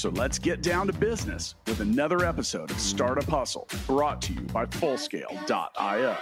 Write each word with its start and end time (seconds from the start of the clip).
So 0.00 0.08
let's 0.08 0.38
get 0.38 0.62
down 0.62 0.86
to 0.86 0.94
business 0.94 1.56
with 1.66 1.80
another 1.80 2.24
episode 2.24 2.70
of 2.70 2.80
Startup 2.80 3.28
Hustle 3.28 3.68
brought 3.86 4.22
to 4.22 4.32
you 4.32 4.40
by 4.40 4.64
Fullscale.io. 4.64 6.16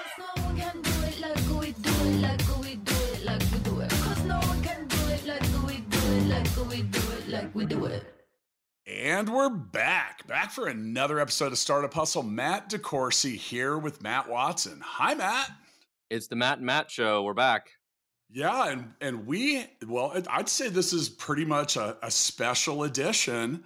And 8.88 9.28
we're 9.28 9.48
back, 9.48 10.26
back 10.26 10.50
for 10.50 10.66
another 10.66 11.20
episode 11.20 11.52
of 11.52 11.58
Startup 11.58 11.94
Hustle. 11.94 12.24
Matt 12.24 12.70
DeCoursey 12.70 13.36
here 13.36 13.78
with 13.78 14.02
Matt 14.02 14.28
Watson. 14.28 14.80
Hi, 14.82 15.14
Matt. 15.14 15.52
It's 16.10 16.26
the 16.26 16.34
Matt 16.34 16.56
and 16.56 16.66
Matt 16.66 16.90
show. 16.90 17.22
We're 17.22 17.32
back. 17.32 17.68
Yeah, 18.30 18.70
and 18.70 18.92
and 19.00 19.26
we 19.26 19.64
well, 19.86 20.12
I'd 20.28 20.50
say 20.50 20.68
this 20.68 20.92
is 20.92 21.08
pretty 21.08 21.46
much 21.46 21.76
a, 21.76 21.96
a 22.02 22.10
special 22.10 22.84
edition 22.84 23.64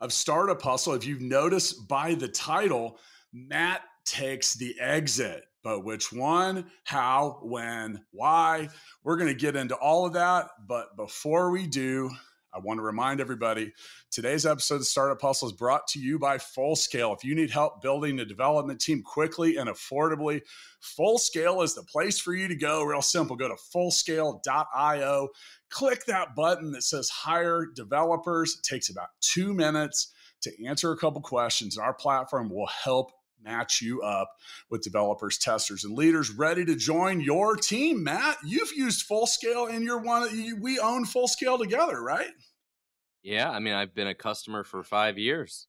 of 0.00 0.12
Startup 0.12 0.60
Hustle. 0.60 0.94
If 0.94 1.06
you've 1.06 1.20
noticed 1.20 1.88
by 1.88 2.14
the 2.14 2.28
title, 2.28 2.98
Matt 3.32 3.82
takes 4.04 4.54
the 4.54 4.74
exit. 4.80 5.44
But 5.62 5.84
which 5.84 6.12
one, 6.12 6.70
how, 6.84 7.40
when, 7.42 8.04
why? 8.12 8.68
We're 9.02 9.16
going 9.16 9.28
to 9.28 9.34
get 9.34 9.56
into 9.56 9.74
all 9.74 10.06
of 10.06 10.12
that. 10.12 10.46
But 10.66 10.96
before 10.96 11.50
we 11.50 11.66
do, 11.66 12.10
I 12.56 12.60
want 12.60 12.78
to 12.78 12.82
remind 12.82 13.20
everybody 13.20 13.74
today's 14.10 14.46
episode 14.46 14.76
of 14.76 14.86
Startup 14.86 15.20
Hustle 15.20 15.48
is 15.48 15.52
brought 15.52 15.86
to 15.88 15.98
you 15.98 16.18
by 16.18 16.38
Full 16.38 16.74
Scale. 16.74 17.12
If 17.12 17.22
you 17.22 17.34
need 17.34 17.50
help 17.50 17.82
building 17.82 18.18
a 18.20 18.24
development 18.24 18.80
team 18.80 19.02
quickly 19.02 19.56
and 19.58 19.68
affordably, 19.68 20.40
Full 20.80 21.18
Scale 21.18 21.60
is 21.60 21.74
the 21.74 21.82
place 21.82 22.18
for 22.18 22.32
you 22.32 22.48
to 22.48 22.54
go. 22.54 22.82
Real 22.82 23.02
simple. 23.02 23.36
Go 23.36 23.48
to 23.48 23.56
fullscale.io, 23.74 25.28
click 25.76 26.06
that 26.06 26.34
button 26.34 26.72
that 26.72 26.82
says 26.82 27.10
hire 27.10 27.66
developers. 27.66 28.56
It 28.58 28.62
takes 28.62 28.88
about 28.88 29.08
two 29.20 29.52
minutes 29.52 30.10
to 30.40 30.66
answer 30.66 30.90
a 30.90 30.96
couple 30.96 31.20
questions. 31.20 31.76
and 31.76 31.84
Our 31.84 31.92
platform 31.92 32.48
will 32.48 32.66
help 32.66 33.12
match 33.44 33.82
you 33.82 34.00
up 34.00 34.30
with 34.70 34.80
developers, 34.80 35.36
testers, 35.36 35.84
and 35.84 35.94
leaders 35.94 36.30
ready 36.30 36.64
to 36.64 36.76
join 36.76 37.20
your 37.20 37.56
team. 37.56 38.02
Matt, 38.02 38.38
you've 38.42 38.72
used 38.74 39.06
Fullscale 39.06 39.70
and 39.70 39.84
you're 39.84 40.00
one 40.00 40.22
of 40.22 40.32
we 40.62 40.78
own 40.78 41.04
Fullscale 41.04 41.58
together, 41.58 42.02
right? 42.02 42.32
Yeah, 43.22 43.50
I 43.50 43.58
mean, 43.58 43.74
I've 43.74 43.94
been 43.94 44.08
a 44.08 44.14
customer 44.14 44.64
for 44.64 44.82
five 44.82 45.18
years. 45.18 45.66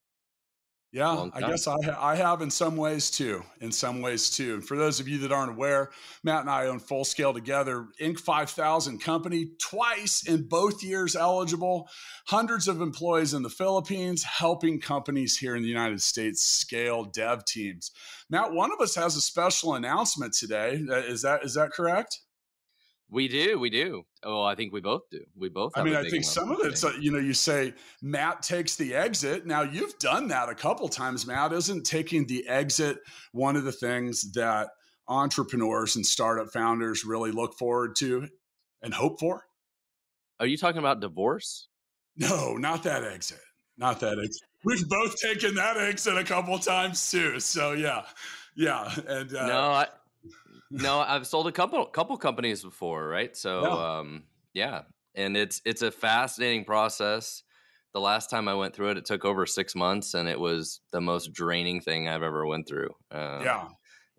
Yeah, 0.93 1.27
I 1.33 1.41
guess 1.41 1.67
I, 1.67 1.75
I 1.99 2.15
have 2.15 2.41
in 2.41 2.49
some 2.49 2.77
ways 2.77 3.11
too. 3.11 3.43
In 3.59 3.73
some 3.73 4.01
ways 4.01 4.29
too. 4.29 4.55
And 4.55 4.65
for 4.65 4.77
those 4.77 5.01
of 5.01 5.07
you 5.07 5.17
that 5.19 5.33
aren't 5.33 5.51
aware, 5.51 5.89
Matt 6.23 6.41
and 6.41 6.49
I 6.49 6.67
own 6.67 6.79
Full 6.79 7.03
Scale 7.03 7.33
together, 7.33 7.87
Inc. 8.01 8.19
5000 8.19 8.99
company, 8.99 9.49
twice 9.61 10.25
in 10.25 10.47
both 10.47 10.81
years 10.81 11.15
eligible, 11.15 11.89
hundreds 12.27 12.69
of 12.69 12.81
employees 12.81 13.33
in 13.33 13.43
the 13.43 13.49
Philippines, 13.49 14.23
helping 14.23 14.79
companies 14.79 15.37
here 15.37 15.57
in 15.57 15.61
the 15.61 15.67
United 15.67 16.01
States 16.01 16.41
scale 16.41 17.03
dev 17.03 17.43
teams. 17.43 17.91
Matt, 18.29 18.53
one 18.53 18.71
of 18.71 18.79
us 18.79 18.95
has 18.95 19.17
a 19.17 19.21
special 19.21 19.75
announcement 19.75 20.33
today. 20.33 20.81
Uh, 20.89 20.95
is 20.95 21.21
that 21.23 21.43
is 21.43 21.55
that 21.55 21.71
correct? 21.71 22.17
We 23.09 23.29
do, 23.29 23.57
we 23.57 23.69
do. 23.69 24.05
Oh, 24.23 24.43
I 24.43 24.55
think 24.55 24.73
we 24.73 24.81
both 24.81 25.03
do. 25.09 25.21
We 25.35 25.47
both. 25.47 25.71
I 25.77 25.83
mean, 25.83 25.95
I 25.95 26.09
think 26.09 26.25
some 26.25 26.51
of 26.51 26.59
it's 26.61 26.83
uh, 26.83 26.91
you 26.99 27.11
know 27.11 27.19
you 27.19 27.33
say 27.33 27.73
Matt 28.01 28.41
takes 28.41 28.75
the 28.75 28.93
exit. 28.93 29.45
Now 29.45 29.61
you've 29.61 29.97
done 29.99 30.27
that 30.27 30.49
a 30.49 30.55
couple 30.55 30.89
times. 30.89 31.25
Matt 31.25 31.53
isn't 31.53 31.85
taking 31.85 32.27
the 32.27 32.47
exit 32.49 32.97
one 33.31 33.55
of 33.55 33.63
the 33.63 33.71
things 33.71 34.33
that 34.33 34.69
entrepreneurs 35.07 35.95
and 35.95 36.05
startup 36.05 36.51
founders 36.51 37.05
really 37.05 37.31
look 37.31 37.57
forward 37.57 37.95
to 37.97 38.27
and 38.81 38.93
hope 38.93 39.19
for. 39.21 39.43
Are 40.39 40.45
you 40.45 40.57
talking 40.57 40.79
about 40.79 40.99
divorce? 40.99 41.69
No, 42.17 42.55
not 42.57 42.83
that 42.83 43.03
exit. 43.03 43.39
Not 43.77 43.99
that 44.01 44.19
exit. 44.19 44.41
We've 44.65 44.87
both 44.89 45.15
taken 45.15 45.55
that 45.55 45.77
exit 45.77 46.17
a 46.17 46.23
couple 46.23 46.57
times 46.59 47.09
too. 47.09 47.39
So 47.39 47.71
yeah, 47.73 48.03
yeah. 48.55 48.91
And 49.07 49.33
uh, 49.33 49.47
no, 49.47 49.59
I, 49.59 49.87
no, 50.71 50.99
I've 50.99 51.27
sold 51.27 51.47
a 51.47 51.51
couple 51.51 51.85
couple 51.85 52.17
companies 52.17 52.63
before, 52.63 53.07
right? 53.07 53.35
So 53.35 53.61
yeah. 53.61 53.97
um 53.99 54.23
yeah, 54.53 54.81
and 55.15 55.37
it's 55.37 55.61
it's 55.65 55.81
a 55.81 55.91
fascinating 55.91 56.65
process. 56.65 57.43
The 57.93 58.01
last 58.01 58.29
time 58.29 58.47
I 58.47 58.53
went 58.53 58.75
through 58.75 58.89
it, 58.89 58.97
it 58.97 59.05
took 59.05 59.25
over 59.25 59.45
six 59.45 59.73
months, 59.73 60.13
and 60.13 60.29
it 60.29 60.39
was 60.39 60.81
the 60.91 61.01
most 61.01 61.33
draining 61.33 61.81
thing 61.81 62.07
I've 62.07 62.23
ever 62.23 62.45
went 62.45 62.67
through. 62.67 62.89
Um, 63.11 63.41
yeah, 63.43 63.67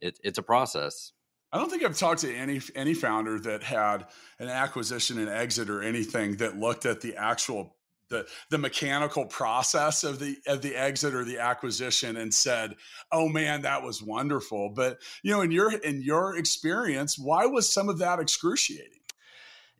it, 0.00 0.18
it's 0.22 0.38
a 0.38 0.42
process. 0.42 1.12
I 1.52 1.58
don't 1.58 1.70
think 1.70 1.82
I've 1.82 1.96
talked 1.96 2.20
to 2.22 2.34
any 2.34 2.60
any 2.74 2.94
founder 2.94 3.38
that 3.40 3.62
had 3.62 4.06
an 4.38 4.48
acquisition 4.48 5.18
an 5.18 5.28
exit 5.28 5.70
or 5.70 5.82
anything 5.82 6.36
that 6.36 6.58
looked 6.58 6.86
at 6.86 7.00
the 7.00 7.16
actual 7.16 7.77
the 8.08 8.26
the 8.50 8.58
mechanical 8.58 9.26
process 9.26 10.04
of 10.04 10.18
the 10.18 10.36
of 10.46 10.62
the 10.62 10.76
exit 10.76 11.14
or 11.14 11.24
the 11.24 11.38
acquisition 11.38 12.16
and 12.16 12.32
said, 12.32 12.74
"Oh 13.12 13.28
man, 13.28 13.62
that 13.62 13.82
was 13.82 14.02
wonderful." 14.02 14.70
But 14.70 14.98
you 15.22 15.32
know, 15.32 15.40
in 15.40 15.50
your 15.50 15.72
in 15.72 16.02
your 16.02 16.36
experience, 16.36 17.18
why 17.18 17.46
was 17.46 17.72
some 17.72 17.88
of 17.88 17.98
that 17.98 18.20
excruciating? 18.20 19.00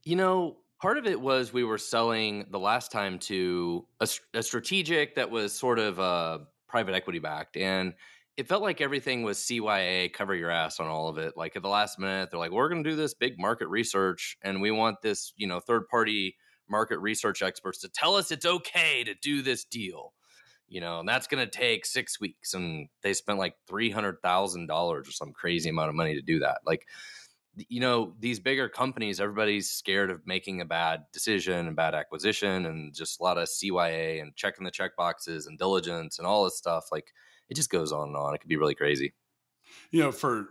You 0.05 0.17
know, 0.17 0.59
part 0.81 0.99
of 0.99 1.07
it 1.07 1.21
was 1.21 1.53
we 1.53 1.65
were 1.65 1.79
selling 1.79 2.47
the 2.51 2.59
last 2.59 2.93
time 2.93 3.19
to 3.21 3.87
a, 4.01 4.09
a 4.35 4.43
strategic 4.43 5.17
that 5.17 5.31
was 5.31 5.53
sort 5.53 5.79
of 5.79 5.99
uh, 5.99 6.39
private 6.69 6.95
equity 6.95 7.19
backed, 7.19 7.57
and 7.57 7.95
it 8.37 8.47
felt 8.47 8.63
like 8.63 8.81
everything 8.81 9.25
was 9.25 9.39
CYA, 9.39 10.13
cover 10.13 10.33
your 10.33 10.51
ass 10.51 10.79
on 10.79 10.87
all 10.87 11.09
of 11.09 11.19
it. 11.19 11.37
Like 11.37 11.57
at 11.57 11.63
the 11.63 11.69
last 11.69 11.99
minute, 11.99 12.31
they're 12.31 12.39
like, 12.39 12.53
"We're 12.53 12.69
going 12.69 12.85
to 12.85 12.91
do 12.91 12.97
this 12.97 13.15
big 13.15 13.39
market 13.39 13.69
research, 13.69 14.37
and 14.43 14.61
we 14.61 14.71
want 14.71 15.03
this, 15.03 15.33
you 15.37 15.47
know, 15.47 15.61
third 15.61 15.89
party." 15.89 16.37
Market 16.71 16.99
research 16.99 17.43
experts 17.43 17.79
to 17.81 17.89
tell 17.89 18.17
us 18.17 18.31
it's 18.31 18.47
okay 18.47 19.05
to 19.05 19.15
do 19.15 19.43
this 19.43 19.65
deal. 19.65 20.13
You 20.69 20.83
know 20.83 21.01
and 21.01 21.09
that's 21.09 21.27
going 21.27 21.45
to 21.45 21.51
take 21.51 21.87
six 21.87 22.21
weeks 22.21 22.53
and 22.53 22.89
they 23.03 23.15
spent 23.15 23.39
like 23.39 23.55
$300000 23.71 24.69
or 24.71 25.05
some 25.05 25.33
crazy 25.33 25.71
amount 25.71 25.89
of 25.89 25.95
money 25.95 26.15
to 26.15 26.23
do 26.23 26.41
that. 26.41 26.59
Like 26.67 26.87
you 27.69 27.81
know 27.81 28.15
these 28.21 28.39
bigger 28.39 28.69
companies 28.69 29.21
everybody's 29.21 29.71
scared 29.71 30.11
of 30.11 30.27
making 30.27 30.61
a 30.61 30.65
bad 30.67 31.05
decision 31.13 31.67
and 31.67 31.75
bad 31.75 31.95
acquisition 31.95 32.67
and 32.67 32.95
just 32.95 33.19
a 33.19 33.23
lot 33.23 33.39
of 33.39 33.49
cya 33.49 34.21
and 34.21 34.37
checking 34.37 34.65
the 34.65 34.71
check 34.71 34.95
boxes 34.97 35.47
and 35.47 35.59
diligence 35.59 36.19
and 36.19 36.27
all 36.27 36.45
this 36.45 36.59
stuff. 36.59 36.87
Like 36.93 37.13
it 37.49 37.55
just 37.55 37.71
goes 37.71 37.93
on 37.93 38.09
and 38.09 38.17
on. 38.17 38.35
It 38.35 38.41
could 38.41 38.49
be 38.49 38.57
really 38.57 38.75
crazy. 38.75 39.15
You 39.91 40.01
know, 40.01 40.13
for, 40.13 40.49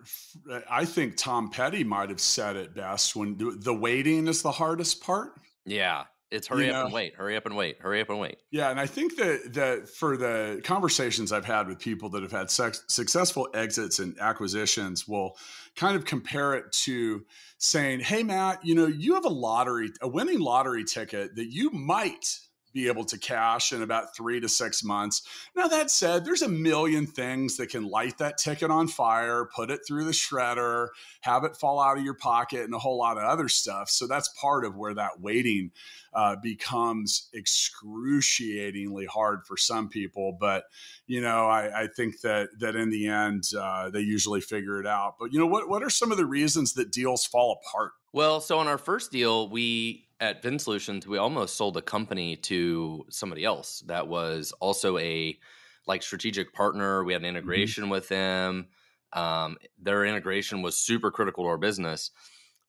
I 0.69 0.85
think 0.85 1.16
Tom 1.17 1.50
Petty 1.50 1.83
might 1.83 2.09
have 2.09 2.22
said 2.22 2.56
it 2.56 2.75
best 2.75 3.16
when 3.16 3.38
the 3.38 3.73
waiting 3.73 4.27
is 4.27 4.41
the 4.41 4.51
hardest 4.51 5.03
part. 5.03 5.33
Yeah. 5.67 6.05
It's 6.29 6.47
hurry 6.47 6.66
you 6.66 6.72
up 6.72 6.75
know? 6.75 6.85
and 6.85 6.94
wait, 6.94 7.16
hurry 7.16 7.38
up 7.38 7.45
and 7.45 7.55
wait, 7.55 7.79
hurry 7.79 8.01
up 8.01 8.09
and 8.09 8.19
wait. 8.19 8.38
Yeah, 8.51 8.69
and 8.69 8.79
I 8.79 8.85
think 8.85 9.16
that 9.16 9.53
that 9.53 9.88
for 9.88 10.17
the 10.17 10.59
conversations 10.63 11.31
I've 11.31 11.45
had 11.45 11.67
with 11.67 11.79
people 11.79 12.09
that 12.09 12.22
have 12.22 12.33
had 12.33 12.51
sex, 12.51 12.83
successful 12.89 13.47
exits 13.53 14.00
and 14.00 14.19
acquisitions, 14.19 15.07
will 15.07 15.38
kind 15.77 15.95
of 15.95 16.03
compare 16.03 16.56
it 16.56 16.69
to 16.83 17.25
saying, 17.59 18.01
"Hey, 18.01 18.23
Matt, 18.23 18.66
you 18.66 18.75
know, 18.75 18.88
you 18.88 19.13
have 19.13 19.23
a 19.23 19.29
lottery, 19.29 19.89
a 20.01 20.07
winning 20.09 20.39
lottery 20.39 20.83
ticket 20.83 21.35
that 21.35 21.50
you 21.50 21.69
might 21.69 22.39
be 22.77 22.88
able 22.88 23.05
to 23.05 23.17
cash 23.17 23.73
in 23.73 23.81
about 23.81 24.15
three 24.15 24.39
to 24.39 24.47
six 24.47 24.83
months. 24.83 25.23
Now, 25.55 25.67
that 25.67 25.89
said, 25.89 26.23
there's 26.23 26.43
a 26.43 26.47
million 26.47 27.07
things 27.07 27.57
that 27.57 27.69
can 27.69 27.89
light 27.89 28.19
that 28.19 28.38
ticket 28.38 28.69
on 28.69 28.88
fire, 28.88 29.49
put 29.55 29.71
it 29.71 29.79
through 29.85 30.05
the 30.05 30.11
shredder, 30.11 30.89
have 31.21 31.44
it 31.44 31.57
fall 31.57 31.81
out 31.81 31.97
of 31.97 32.03
your 32.03 32.13
pocket, 32.13 32.62
and 32.62 32.74
a 32.75 32.79
whole 32.79 33.00
lot 33.00 33.18
of 33.18 33.24
other 33.24 33.50
stuff. 33.50 33.89
So 33.89 34.06
that's 34.06 34.29
part 34.39 34.63
of 34.63 34.75
where 34.75 34.94
that 34.94 35.19
waiting 35.19 35.71
uh, 36.13 36.35
becomes 36.35 37.29
excruciatingly 37.33 39.07
hard 39.07 39.39
for 39.47 39.57
some 39.57 39.89
people. 39.89 40.38
But 40.39 40.65
you 41.07 41.21
know, 41.21 41.47
I, 41.47 41.83
I 41.83 41.88
think 41.88 42.21
that 42.21 42.50
that 42.59 42.75
in 42.75 42.91
the 42.91 43.07
end, 43.07 43.45
uh, 43.57 43.89
they 43.89 44.01
usually 44.01 44.41
figure 44.41 44.80
it 44.80 44.88
out. 44.88 45.15
But 45.19 45.33
you 45.33 45.39
know, 45.39 45.47
what 45.47 45.68
what 45.68 45.81
are 45.81 45.89
some 45.89 46.12
of 46.12 46.18
the 46.18 46.25
reasons 46.25 46.73
that 46.73 46.91
deals 46.91 47.25
fall 47.25 47.59
apart? 47.59 47.94
Well, 48.18 48.42
so 48.42 48.58
on 48.58 48.68
our 48.68 48.80
first 48.80 49.12
deal, 49.12 49.48
we 49.48 50.08
at 50.19 50.42
Vin 50.42 50.58
Solutions, 50.58 51.06
we 51.06 51.19
almost 51.19 51.56
sold 51.56 51.78
a 51.78 51.84
company 51.84 52.36
to 52.38 53.06
somebody 53.12 53.46
else 53.46 53.84
that 53.86 54.08
was 54.08 54.52
also 54.60 54.98
a 54.98 55.38
like 55.86 56.02
strategic 56.02 56.52
partner. 56.52 57.04
We 57.04 57.14
had 57.14 57.22
an 57.22 57.28
mm-hmm. 57.28 57.38
integration 57.38 57.84
mm-hmm. 57.84 57.92
with 57.92 58.10
them. 58.10 58.69
Um, 59.14 59.58
their 59.80 60.04
integration 60.04 60.64
was 60.64 60.78
super 60.78 61.12
critical 61.12 61.44
to 61.44 61.50
our 61.50 61.60
business. 61.60 62.10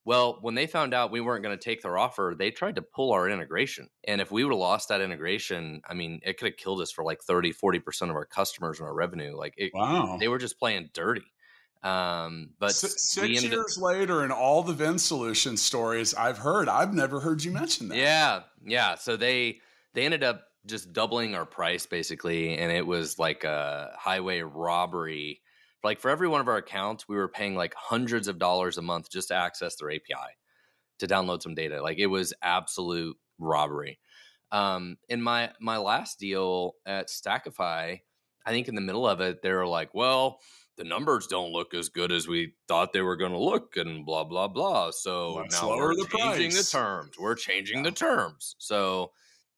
Well, 0.05 0.37
when 0.43 0.55
they 0.55 0.67
found 0.67 0.93
out 0.93 1.11
we 1.11 1.23
weren't 1.23 1.43
going 1.43 1.57
to 1.57 1.65
take 1.65 1.81
their 1.81 1.97
offer, 1.97 2.35
they 2.39 2.51
tried 2.51 2.77
to 2.77 2.83
pull 2.83 3.13
our 3.13 3.27
integration. 3.27 3.89
And 4.07 4.21
if 4.21 4.31
we 4.31 4.45
would 4.45 4.53
have 4.53 4.61
lost 4.61 4.91
that 4.91 5.01
integration, 5.01 5.81
I 5.89 5.95
mean, 5.95 6.21
it 6.27 6.37
could 6.37 6.49
have 6.49 6.59
killed 6.59 6.83
us 6.83 6.93
for 6.93 7.05
like 7.05 7.23
30, 7.23 7.55
40% 7.55 8.11
of 8.11 8.17
our 8.17 8.27
customers 8.27 8.81
and 8.81 8.87
our 8.87 8.95
revenue. 8.95 9.35
Like, 9.35 9.55
it, 9.57 9.73
wow. 9.73 10.19
they 10.21 10.29
were 10.29 10.37
just 10.37 10.59
playing 10.59 10.91
dirty. 10.93 11.25
Um, 11.83 12.51
but 12.59 12.73
six 12.73 13.17
years 13.17 13.79
up, 13.79 13.83
later, 13.83 14.25
in 14.25 14.33
all 14.33 14.63
the 14.63 14.75
VinSolution 14.75 15.57
stories 15.57 16.13
I've 16.15 16.39
heard, 16.39 16.69
I've 16.69 16.93
never 16.93 17.21
heard 17.21 17.45
you 17.45 17.53
mention 17.53 17.89
that. 17.89 17.99
Yeah, 17.99 18.41
yeah. 18.65 18.97
So 18.97 19.17
they 19.17 19.61
they 19.95 20.05
ended 20.05 20.25
up 20.25 20.43
just 20.67 20.93
doubling 20.93 21.35
our 21.35 21.47
price 21.47 21.87
basically, 21.87 22.57
and 22.57 22.73
it 22.73 22.87
was 22.87 23.19
like 23.19 23.45
a 23.45 23.93
highway 23.97 24.41
robbery. 24.41 25.41
Like 25.85 26.01
for 26.01 26.11
every 26.11 26.27
one 26.27 26.41
of 26.41 26.49
our 26.49 26.57
accounts, 26.57 27.09
we 27.09 27.17
were 27.17 27.29
paying 27.29 27.55
like 27.55 27.75
hundreds 27.75 28.27
of 28.27 28.41
dollars 28.41 28.77
a 28.77 28.83
month 28.83 29.11
just 29.11 29.29
to 29.29 29.35
access 29.35 29.77
their 29.77 29.91
API 29.91 30.35
to 30.99 31.07
download 31.07 31.43
some 31.43 31.55
data. 31.55 31.81
Like 31.81 31.99
it 31.99 32.07
was 32.07 32.35
absolute 32.43 33.17
robbery. 33.39 34.01
Um, 34.51 34.97
in 35.09 35.23
my 35.23 35.53
my 35.61 35.77
last 35.77 36.19
deal 36.19 36.73
at 36.85 37.09
Stackify, 37.09 38.01
I 38.45 38.51
think 38.51 38.67
in 38.67 38.75
the 38.75 38.81
middle 38.81 39.07
of 39.07 39.21
it, 39.21 39.43
they 39.43 39.53
were 39.53 39.67
like, 39.67 39.95
"Well, 39.95 40.41
the 40.79 40.85
numbers 40.85 41.27
don't 41.27 41.53
look 41.53 41.75
as 41.75 41.89
good 41.89 42.13
as 42.13 42.27
we 42.27 42.55
thought 42.69 42.93
they 42.93 43.03
were 43.03 43.17
going 43.17 43.33
to 43.33 43.39
look 43.39 43.77
and 43.77 44.07
blah 44.07 44.25
blah 44.25 44.49
blah 44.49 44.91
so 44.91 45.35
Let's 45.35 45.61
now 45.61 45.77
we're 45.77 45.95
the 45.95 46.07
changing 46.17 46.53
price. 46.53 46.71
the 46.71 46.79
terms 46.79 47.19
we're 47.19 47.35
changing 47.35 47.79
yeah. 47.79 47.83
the 47.83 47.91
terms 47.91 48.55
so 48.59 49.11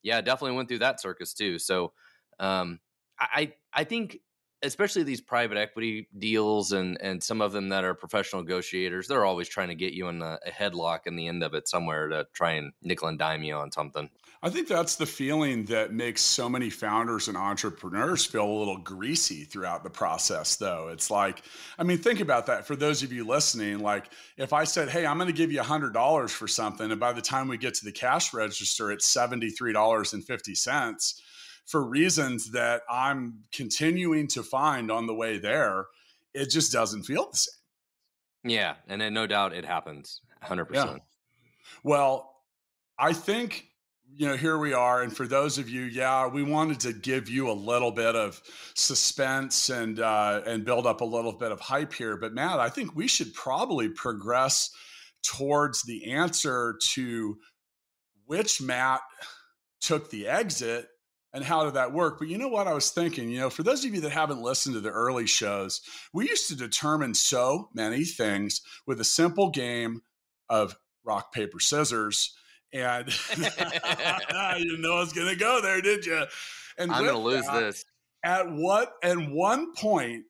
yeah 0.02 0.20
definitely 0.20 0.56
went 0.56 0.68
through 0.68 0.78
that 0.80 1.00
circus 1.00 1.34
too 1.34 1.58
so 1.58 1.92
um, 2.40 2.80
i 3.20 3.52
i 3.72 3.84
think 3.84 4.18
especially 4.62 5.02
these 5.02 5.20
private 5.20 5.56
equity 5.56 6.08
deals 6.18 6.72
and 6.72 7.00
and 7.00 7.22
some 7.22 7.40
of 7.40 7.52
them 7.52 7.68
that 7.68 7.84
are 7.84 7.94
professional 7.94 8.42
negotiators 8.42 9.08
they're 9.08 9.24
always 9.24 9.48
trying 9.48 9.68
to 9.68 9.74
get 9.74 9.92
you 9.92 10.08
in 10.08 10.22
a, 10.22 10.38
a 10.46 10.50
headlock 10.50 11.06
in 11.06 11.16
the 11.16 11.28
end 11.28 11.42
of 11.42 11.54
it 11.54 11.68
somewhere 11.68 12.08
to 12.08 12.26
try 12.32 12.52
and 12.52 12.72
nickel 12.82 13.08
and 13.08 13.18
dime 13.18 13.42
you 13.42 13.54
on 13.54 13.70
something 13.70 14.08
I 14.42 14.48
think 14.48 14.68
that's 14.68 14.94
the 14.94 15.04
feeling 15.04 15.66
that 15.66 15.92
makes 15.92 16.22
so 16.22 16.48
many 16.48 16.70
founders 16.70 17.28
and 17.28 17.36
entrepreneurs 17.36 18.24
feel 18.24 18.46
a 18.46 18.58
little 18.58 18.78
greasy 18.78 19.44
throughout 19.44 19.84
the 19.84 19.90
process, 19.90 20.56
though. 20.56 20.88
It's 20.88 21.10
like, 21.10 21.42
I 21.78 21.82
mean, 21.82 21.98
think 21.98 22.20
about 22.20 22.46
that 22.46 22.66
for 22.66 22.74
those 22.74 23.02
of 23.02 23.12
you 23.12 23.26
listening. 23.26 23.80
Like, 23.80 24.06
if 24.38 24.54
I 24.54 24.64
said, 24.64 24.88
Hey, 24.88 25.04
I'm 25.04 25.18
going 25.18 25.26
to 25.26 25.34
give 25.34 25.52
you 25.52 25.60
$100 25.60 26.30
for 26.30 26.48
something, 26.48 26.90
and 26.90 26.98
by 26.98 27.12
the 27.12 27.20
time 27.20 27.48
we 27.48 27.58
get 27.58 27.74
to 27.74 27.84
the 27.84 27.92
cash 27.92 28.32
register, 28.32 28.90
it's 28.90 29.14
$73.50 29.14 31.20
for 31.70 31.82
reasons 31.82 32.50
that 32.50 32.82
I'm 32.90 33.44
continuing 33.52 34.26
to 34.28 34.42
find 34.42 34.90
on 34.90 35.06
the 35.06 35.14
way 35.14 35.38
there, 35.38 35.86
it 36.34 36.50
just 36.50 36.72
doesn't 36.72 37.04
feel 37.04 37.30
the 37.30 37.36
same. 37.36 38.52
Yeah. 38.52 38.74
And 38.88 39.00
then 39.00 39.14
no 39.14 39.26
doubt 39.26 39.52
it 39.52 39.64
happens 39.64 40.20
100%. 40.44 40.66
Yeah. 40.72 40.96
Well, 41.84 42.34
I 42.98 43.12
think 43.12 43.70
you 44.16 44.26
know, 44.26 44.36
here 44.36 44.58
we 44.58 44.72
are. 44.72 45.02
And 45.02 45.16
for 45.16 45.26
those 45.26 45.58
of 45.58 45.68
you, 45.68 45.82
yeah, 45.82 46.26
we 46.26 46.42
wanted 46.42 46.80
to 46.80 46.92
give 46.92 47.28
you 47.28 47.48
a 47.48 47.52
little 47.52 47.92
bit 47.92 48.16
of 48.16 48.42
suspense 48.74 49.70
and 49.70 50.00
uh, 50.00 50.42
and 50.46 50.64
build 50.64 50.86
up 50.86 51.00
a 51.00 51.04
little 51.04 51.32
bit 51.32 51.52
of 51.52 51.60
hype 51.60 51.92
here. 51.92 52.16
But 52.16 52.34
Matt, 52.34 52.58
I 52.58 52.68
think 52.70 52.96
we 52.96 53.06
should 53.06 53.32
probably 53.34 53.88
progress 53.88 54.70
towards 55.22 55.82
the 55.82 56.10
answer 56.10 56.76
to 56.94 57.38
which 58.26 58.60
Matt 58.60 59.00
took 59.80 60.10
the 60.10 60.28
exit 60.28 60.88
and 61.32 61.44
how 61.44 61.64
did 61.64 61.74
that 61.74 61.92
work? 61.92 62.18
But 62.18 62.28
you 62.28 62.38
know 62.38 62.48
what 62.48 62.66
I 62.66 62.74
was 62.74 62.90
thinking? 62.90 63.30
You 63.30 63.40
know, 63.40 63.50
for 63.50 63.62
those 63.62 63.84
of 63.84 63.94
you 63.94 64.00
that 64.00 64.10
haven't 64.10 64.42
listened 64.42 64.74
to 64.74 64.80
the 64.80 64.90
early 64.90 65.26
shows, 65.26 65.80
we 66.12 66.28
used 66.28 66.48
to 66.48 66.56
determine 66.56 67.14
so 67.14 67.68
many 67.74 68.04
things 68.04 68.60
with 68.86 69.00
a 69.00 69.04
simple 69.04 69.50
game 69.50 70.02
of 70.48 70.76
rock, 71.04 71.32
paper, 71.32 71.60
scissors 71.60 72.34
and 72.72 73.08
you 73.36 74.78
know 74.78 74.96
I 74.96 75.00
was 75.00 75.12
gonna 75.12 75.36
go 75.36 75.60
there, 75.60 75.80
did 75.80 76.06
you? 76.06 76.22
And 76.78 76.92
I'm 76.92 77.04
gonna 77.04 77.18
lose 77.18 77.46
this. 77.46 77.84
At 78.24 78.50
what? 78.50 78.92
At 79.02 79.16
one 79.18 79.74
point, 79.74 80.24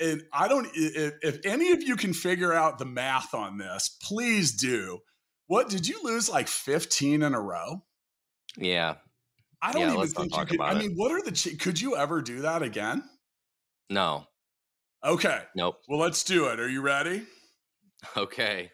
and 0.00 0.22
I 0.32 0.48
don't. 0.48 0.68
If, 0.74 1.14
if 1.22 1.46
any 1.46 1.72
of 1.72 1.82
you 1.82 1.96
can 1.96 2.12
figure 2.12 2.52
out 2.52 2.78
the 2.78 2.84
math 2.84 3.34
on 3.34 3.58
this, 3.58 3.96
please 4.02 4.52
do. 4.52 4.98
What 5.46 5.68
did 5.68 5.86
you 5.86 6.00
lose? 6.02 6.28
Like 6.28 6.48
15 6.48 7.22
in 7.22 7.34
a 7.34 7.40
row? 7.40 7.82
Yeah. 8.56 8.96
I 9.62 9.72
don't 9.72 9.82
yeah, 9.82 9.94
even 9.94 10.08
think 10.08 10.36
you 10.36 10.44
could. 10.44 10.60
I 10.60 10.74
mean, 10.74 10.94
what 10.96 11.12
are 11.12 11.22
the? 11.22 11.56
Could 11.58 11.80
you 11.80 11.96
ever 11.96 12.20
do 12.20 12.40
that 12.40 12.62
again? 12.62 13.04
No. 13.88 14.26
Okay. 15.04 15.40
Nope. 15.54 15.76
Well, 15.88 16.00
let's 16.00 16.24
do 16.24 16.46
it. 16.46 16.60
Are 16.60 16.68
you 16.68 16.80
ready? 16.80 17.22
Okay. 18.16 18.72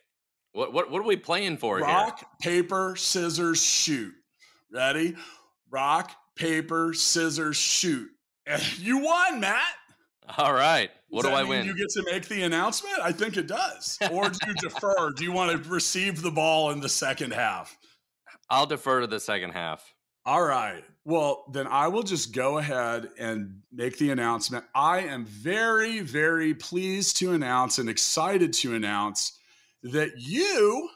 What 0.53 0.73
what 0.73 0.91
what 0.91 1.01
are 1.01 1.07
we 1.07 1.17
playing 1.17 1.59
for 1.59 1.81
Rock, 1.81 2.25
here? 2.41 2.63
paper, 2.63 2.97
scissors, 2.97 3.63
shoot. 3.63 4.15
Ready? 4.73 5.17
Rock, 5.71 6.13
paper, 6.35 6.95
scissors, 6.95 7.59
shoot. 7.59 8.09
you 8.79 8.99
won, 9.05 9.41
Matt. 9.41 9.61
All 10.39 10.55
right. 10.55 10.91
What 11.11 11.27
do 11.27 11.29
I 11.29 11.43
win? 11.43 11.67
You 11.67 11.77
get 11.77 11.91
to 11.91 12.03
make 12.11 12.27
the 12.27 12.43
announcement? 12.43 12.97
I 13.03 13.13
think 13.13 13.37
it 13.37 13.47
does. 13.47 13.99
Or 14.11 14.31
do 14.31 14.39
you 14.47 14.55
defer? 14.55 15.11
Do 15.11 15.25
you 15.25 15.33
want 15.33 15.63
to 15.63 15.71
receive 15.71 16.23
the 16.23 16.31
ball 16.31 16.71
in 16.71 16.81
the 16.81 16.89
second 16.89 17.35
half? 17.35 17.77
I'll 18.49 18.67
defer 18.67 19.01
to 19.01 19.07
the 19.07 19.21
second 19.21 19.51
half. 19.51 19.95
All 20.29 20.43
right. 20.43 20.85
Well, 21.07 21.47
then 21.55 21.67
I 21.67 21.89
will 21.89 22.03
just 22.03 22.35
go 22.35 22.59
ahead 22.59 23.09
and 23.19 23.63
make 23.73 23.97
the 23.97 24.11
announcement. 24.11 24.63
I 24.75 24.99
am 24.99 25.25
very, 25.25 26.01
very 26.01 26.53
pleased 26.53 27.17
to 27.21 27.33
announce 27.33 27.79
and 27.79 27.89
excited 27.89 28.53
to 28.53 28.75
announce 28.75 29.39
that 29.83 30.11
you 30.19 30.91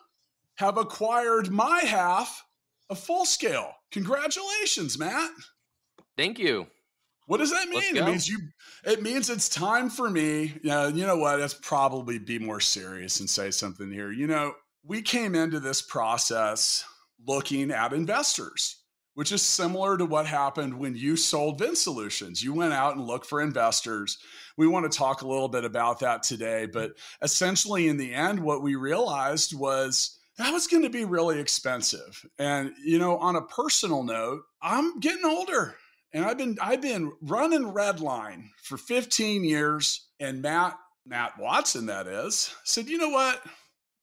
have 0.56 0.76
acquired 0.76 1.50
my 1.50 1.78
half 1.78 2.44
of 2.90 2.98
full 2.98 3.24
scale. 3.24 3.72
Congratulations, 3.90 4.98
Matt. 4.98 5.30
Thank 6.14 6.38
you. 6.38 6.66
What 7.24 7.38
does 7.38 7.52
that 7.52 7.70
mean? 7.70 7.96
It 7.96 8.04
means 8.04 8.28
you 8.28 8.38
it 8.84 9.02
means 9.02 9.30
it's 9.30 9.48
time 9.48 9.88
for 9.88 10.10
me. 10.10 10.52
Yeah, 10.62 10.88
you 10.88 11.06
know 11.06 11.16
what? 11.16 11.40
Let's 11.40 11.54
probably 11.54 12.18
be 12.18 12.38
more 12.38 12.60
serious 12.60 13.20
and 13.20 13.30
say 13.30 13.50
something 13.50 13.90
here. 13.90 14.12
You 14.12 14.26
know, 14.26 14.52
we 14.84 15.00
came 15.00 15.34
into 15.34 15.58
this 15.58 15.80
process 15.80 16.84
looking 17.26 17.70
at 17.70 17.94
investors 17.94 18.81
which 19.14 19.32
is 19.32 19.42
similar 19.42 19.96
to 19.96 20.06
what 20.06 20.26
happened 20.26 20.78
when 20.78 20.96
you 20.96 21.16
sold 21.16 21.58
Vin 21.58 21.76
Solutions. 21.76 22.42
You 22.42 22.54
went 22.54 22.72
out 22.72 22.96
and 22.96 23.06
looked 23.06 23.26
for 23.26 23.40
investors. 23.40 24.18
We 24.56 24.66
want 24.66 24.90
to 24.90 24.96
talk 24.96 25.22
a 25.22 25.28
little 25.28 25.48
bit 25.48 25.64
about 25.64 26.00
that 26.00 26.22
today. 26.22 26.66
But 26.66 26.92
essentially, 27.20 27.88
in 27.88 27.96
the 27.96 28.14
end, 28.14 28.40
what 28.40 28.62
we 28.62 28.74
realized 28.74 29.58
was 29.58 30.18
that 30.38 30.52
was 30.52 30.66
going 30.66 30.82
to 30.82 30.90
be 30.90 31.04
really 31.04 31.38
expensive. 31.38 32.24
And, 32.38 32.72
you 32.82 32.98
know, 32.98 33.18
on 33.18 33.36
a 33.36 33.42
personal 33.42 34.02
note, 34.02 34.42
I'm 34.62 34.98
getting 35.00 35.24
older. 35.24 35.76
And 36.14 36.24
I've 36.24 36.38
been 36.38 36.58
I've 36.60 36.82
been 36.82 37.12
running 37.22 37.72
Redline 37.72 38.48
for 38.62 38.76
15 38.76 39.44
years. 39.44 40.08
And 40.20 40.42
Matt, 40.42 40.76
Matt 41.06 41.38
Watson, 41.38 41.86
that 41.86 42.06
is, 42.06 42.54
said, 42.64 42.88
you 42.88 42.98
know 42.98 43.08
what? 43.08 43.42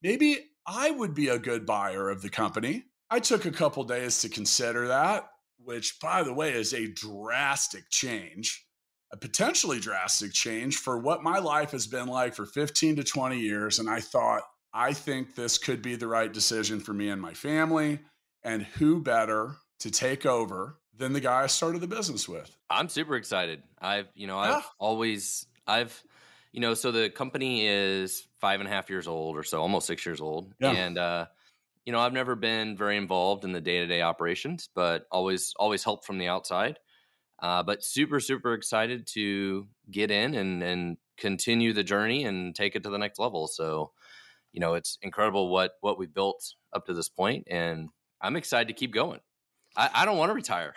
Maybe 0.01 0.37
I 0.65 0.91
would 0.91 1.13
be 1.13 1.29
a 1.29 1.39
good 1.39 1.65
buyer 1.65 2.09
of 2.09 2.21
the 2.21 2.29
company. 2.29 2.85
I 3.11 3.19
took 3.19 3.45
a 3.45 3.51
couple 3.51 3.83
days 3.83 4.21
to 4.21 4.29
consider 4.29 4.87
that, 4.87 5.29
which, 5.63 5.99
by 5.99 6.23
the 6.23 6.33
way, 6.33 6.53
is 6.53 6.73
a 6.73 6.87
drastic 6.87 7.89
change, 7.89 8.65
a 9.11 9.17
potentially 9.17 9.79
drastic 9.79 10.31
change 10.31 10.77
for 10.77 10.99
what 10.99 11.23
my 11.23 11.39
life 11.39 11.71
has 11.71 11.87
been 11.87 12.07
like 12.07 12.35
for 12.35 12.45
15 12.45 12.97
to 12.97 13.03
20 13.03 13.39
years. 13.39 13.79
And 13.79 13.89
I 13.89 13.99
thought, 13.99 14.43
I 14.73 14.93
think 14.93 15.35
this 15.35 15.57
could 15.57 15.81
be 15.81 15.95
the 15.95 16.07
right 16.07 16.31
decision 16.31 16.79
for 16.79 16.93
me 16.93 17.09
and 17.09 17.21
my 17.21 17.33
family. 17.33 17.99
And 18.43 18.63
who 18.63 19.01
better 19.01 19.55
to 19.79 19.89
take 19.89 20.25
over 20.25 20.77
than 20.95 21.13
the 21.13 21.19
guy 21.19 21.43
I 21.43 21.47
started 21.47 21.81
the 21.81 21.87
business 21.87 22.29
with? 22.29 22.55
I'm 22.69 22.89
super 22.89 23.15
excited. 23.15 23.63
I've, 23.81 24.07
you 24.13 24.27
know, 24.27 24.37
I've 24.37 24.49
yeah. 24.49 24.61
always, 24.77 25.47
I've, 25.65 26.01
you 26.51 26.59
know, 26.61 26.75
so 26.75 26.91
the 26.91 27.09
company 27.09 27.65
is 27.65 28.27
five 28.39 28.59
and 28.59 28.69
a 28.69 28.71
half 28.71 28.89
years 28.89 29.07
old 29.07 29.35
or 29.35 29.43
so, 29.43 29.61
almost 29.61 29.87
six 29.87 30.05
years 30.05 30.21
old. 30.21 30.53
Yeah. 30.59 30.71
And, 30.71 30.97
uh, 30.97 31.25
you 31.85 31.93
know, 31.93 31.99
I've 31.99 32.13
never 32.13 32.35
been 32.35 32.77
very 32.77 32.97
involved 32.97 33.45
in 33.45 33.51
the 33.51 33.61
day 33.61 33.79
to 33.79 33.87
day 33.87 34.01
operations, 34.01 34.69
but 34.75 35.05
always 35.11 35.53
always 35.57 35.83
help 35.83 36.05
from 36.05 36.17
the 36.17 36.27
outside. 36.27 36.77
Uh, 37.41 37.63
but 37.63 37.83
super 37.83 38.19
super 38.19 38.53
excited 38.53 39.07
to 39.07 39.67
get 39.89 40.11
in 40.11 40.35
and 40.35 40.61
and 40.61 40.97
continue 41.17 41.73
the 41.73 41.83
journey 41.83 42.25
and 42.25 42.55
take 42.55 42.75
it 42.75 42.83
to 42.83 42.89
the 42.89 42.97
next 42.97 43.19
level. 43.19 43.47
So, 43.47 43.91
you 44.51 44.59
know, 44.59 44.73
it's 44.73 44.97
incredible 45.01 45.49
what 45.49 45.73
what 45.81 45.97
we 45.97 46.05
built 46.05 46.53
up 46.73 46.85
to 46.85 46.93
this 46.93 47.09
point, 47.09 47.47
and 47.49 47.89
I'm 48.21 48.35
excited 48.35 48.67
to 48.67 48.73
keep 48.73 48.93
going. 48.93 49.19
I, 49.77 49.89
I 49.93 50.05
don't 50.05 50.17
want 50.17 50.29
to 50.29 50.33
retire. 50.33 50.73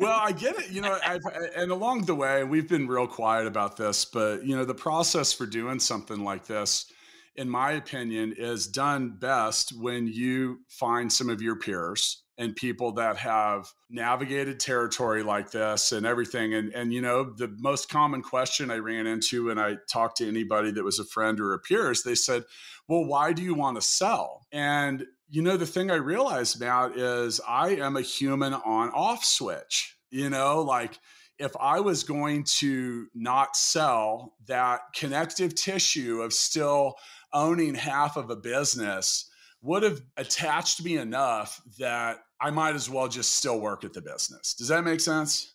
well, 0.00 0.18
I 0.18 0.32
get 0.32 0.58
it. 0.58 0.70
You 0.70 0.80
know, 0.80 0.98
I've, 1.06 1.20
and 1.54 1.70
along 1.70 2.02
the 2.02 2.14
way, 2.14 2.44
we've 2.44 2.68
been 2.68 2.88
real 2.88 3.06
quiet 3.06 3.46
about 3.46 3.76
this, 3.76 4.04
but 4.04 4.44
you 4.44 4.56
know, 4.56 4.64
the 4.64 4.74
process 4.74 5.32
for 5.32 5.46
doing 5.46 5.78
something 5.78 6.24
like 6.24 6.46
this 6.46 6.86
in 7.36 7.48
my 7.48 7.72
opinion, 7.72 8.34
is 8.36 8.66
done 8.66 9.16
best 9.18 9.72
when 9.78 10.06
you 10.06 10.60
find 10.68 11.12
some 11.12 11.30
of 11.30 11.40
your 11.40 11.56
peers 11.56 12.22
and 12.38 12.56
people 12.56 12.92
that 12.92 13.16
have 13.16 13.70
navigated 13.90 14.58
territory 14.58 15.22
like 15.22 15.50
this 15.50 15.92
and 15.92 16.06
everything. 16.06 16.54
And 16.54 16.74
and 16.74 16.92
you 16.92 17.00
know, 17.00 17.24
the 17.24 17.48
most 17.58 17.88
common 17.88 18.22
question 18.22 18.70
I 18.70 18.76
ran 18.76 19.06
into 19.06 19.46
when 19.46 19.58
I 19.58 19.76
talked 19.90 20.18
to 20.18 20.28
anybody 20.28 20.70
that 20.72 20.84
was 20.84 20.98
a 20.98 21.04
friend 21.04 21.38
or 21.40 21.54
a 21.54 21.58
peer 21.58 21.90
is 21.90 22.02
they 22.02 22.14
said, 22.14 22.44
Well, 22.88 23.04
why 23.04 23.32
do 23.32 23.42
you 23.42 23.54
want 23.54 23.76
to 23.76 23.82
sell? 23.82 24.46
And 24.52 25.06
you 25.28 25.42
know, 25.42 25.56
the 25.56 25.66
thing 25.66 25.90
I 25.90 25.96
realized, 25.96 26.60
Matt, 26.60 26.96
is 26.96 27.40
I 27.46 27.76
am 27.76 27.96
a 27.96 28.02
human 28.02 28.52
on 28.52 28.90
off 28.90 29.24
switch. 29.24 29.96
You 30.10 30.28
know, 30.28 30.60
like 30.60 30.98
if 31.38 31.52
I 31.58 31.80
was 31.80 32.04
going 32.04 32.44
to 32.44 33.08
not 33.14 33.56
sell 33.56 34.34
that 34.46 34.80
connective 34.94 35.54
tissue 35.54 36.22
of 36.22 36.32
still 36.32 36.94
owning 37.32 37.74
half 37.74 38.16
of 38.16 38.30
a 38.30 38.36
business 38.36 39.30
would 39.62 39.82
have 39.82 40.00
attached 40.16 40.84
me 40.84 40.96
enough 40.96 41.60
that 41.78 42.18
I 42.40 42.50
might 42.50 42.74
as 42.74 42.90
well 42.90 43.08
just 43.08 43.32
still 43.32 43.60
work 43.60 43.84
at 43.84 43.92
the 43.92 44.02
business. 44.02 44.54
Does 44.54 44.68
that 44.68 44.82
make 44.82 45.00
sense? 45.00 45.54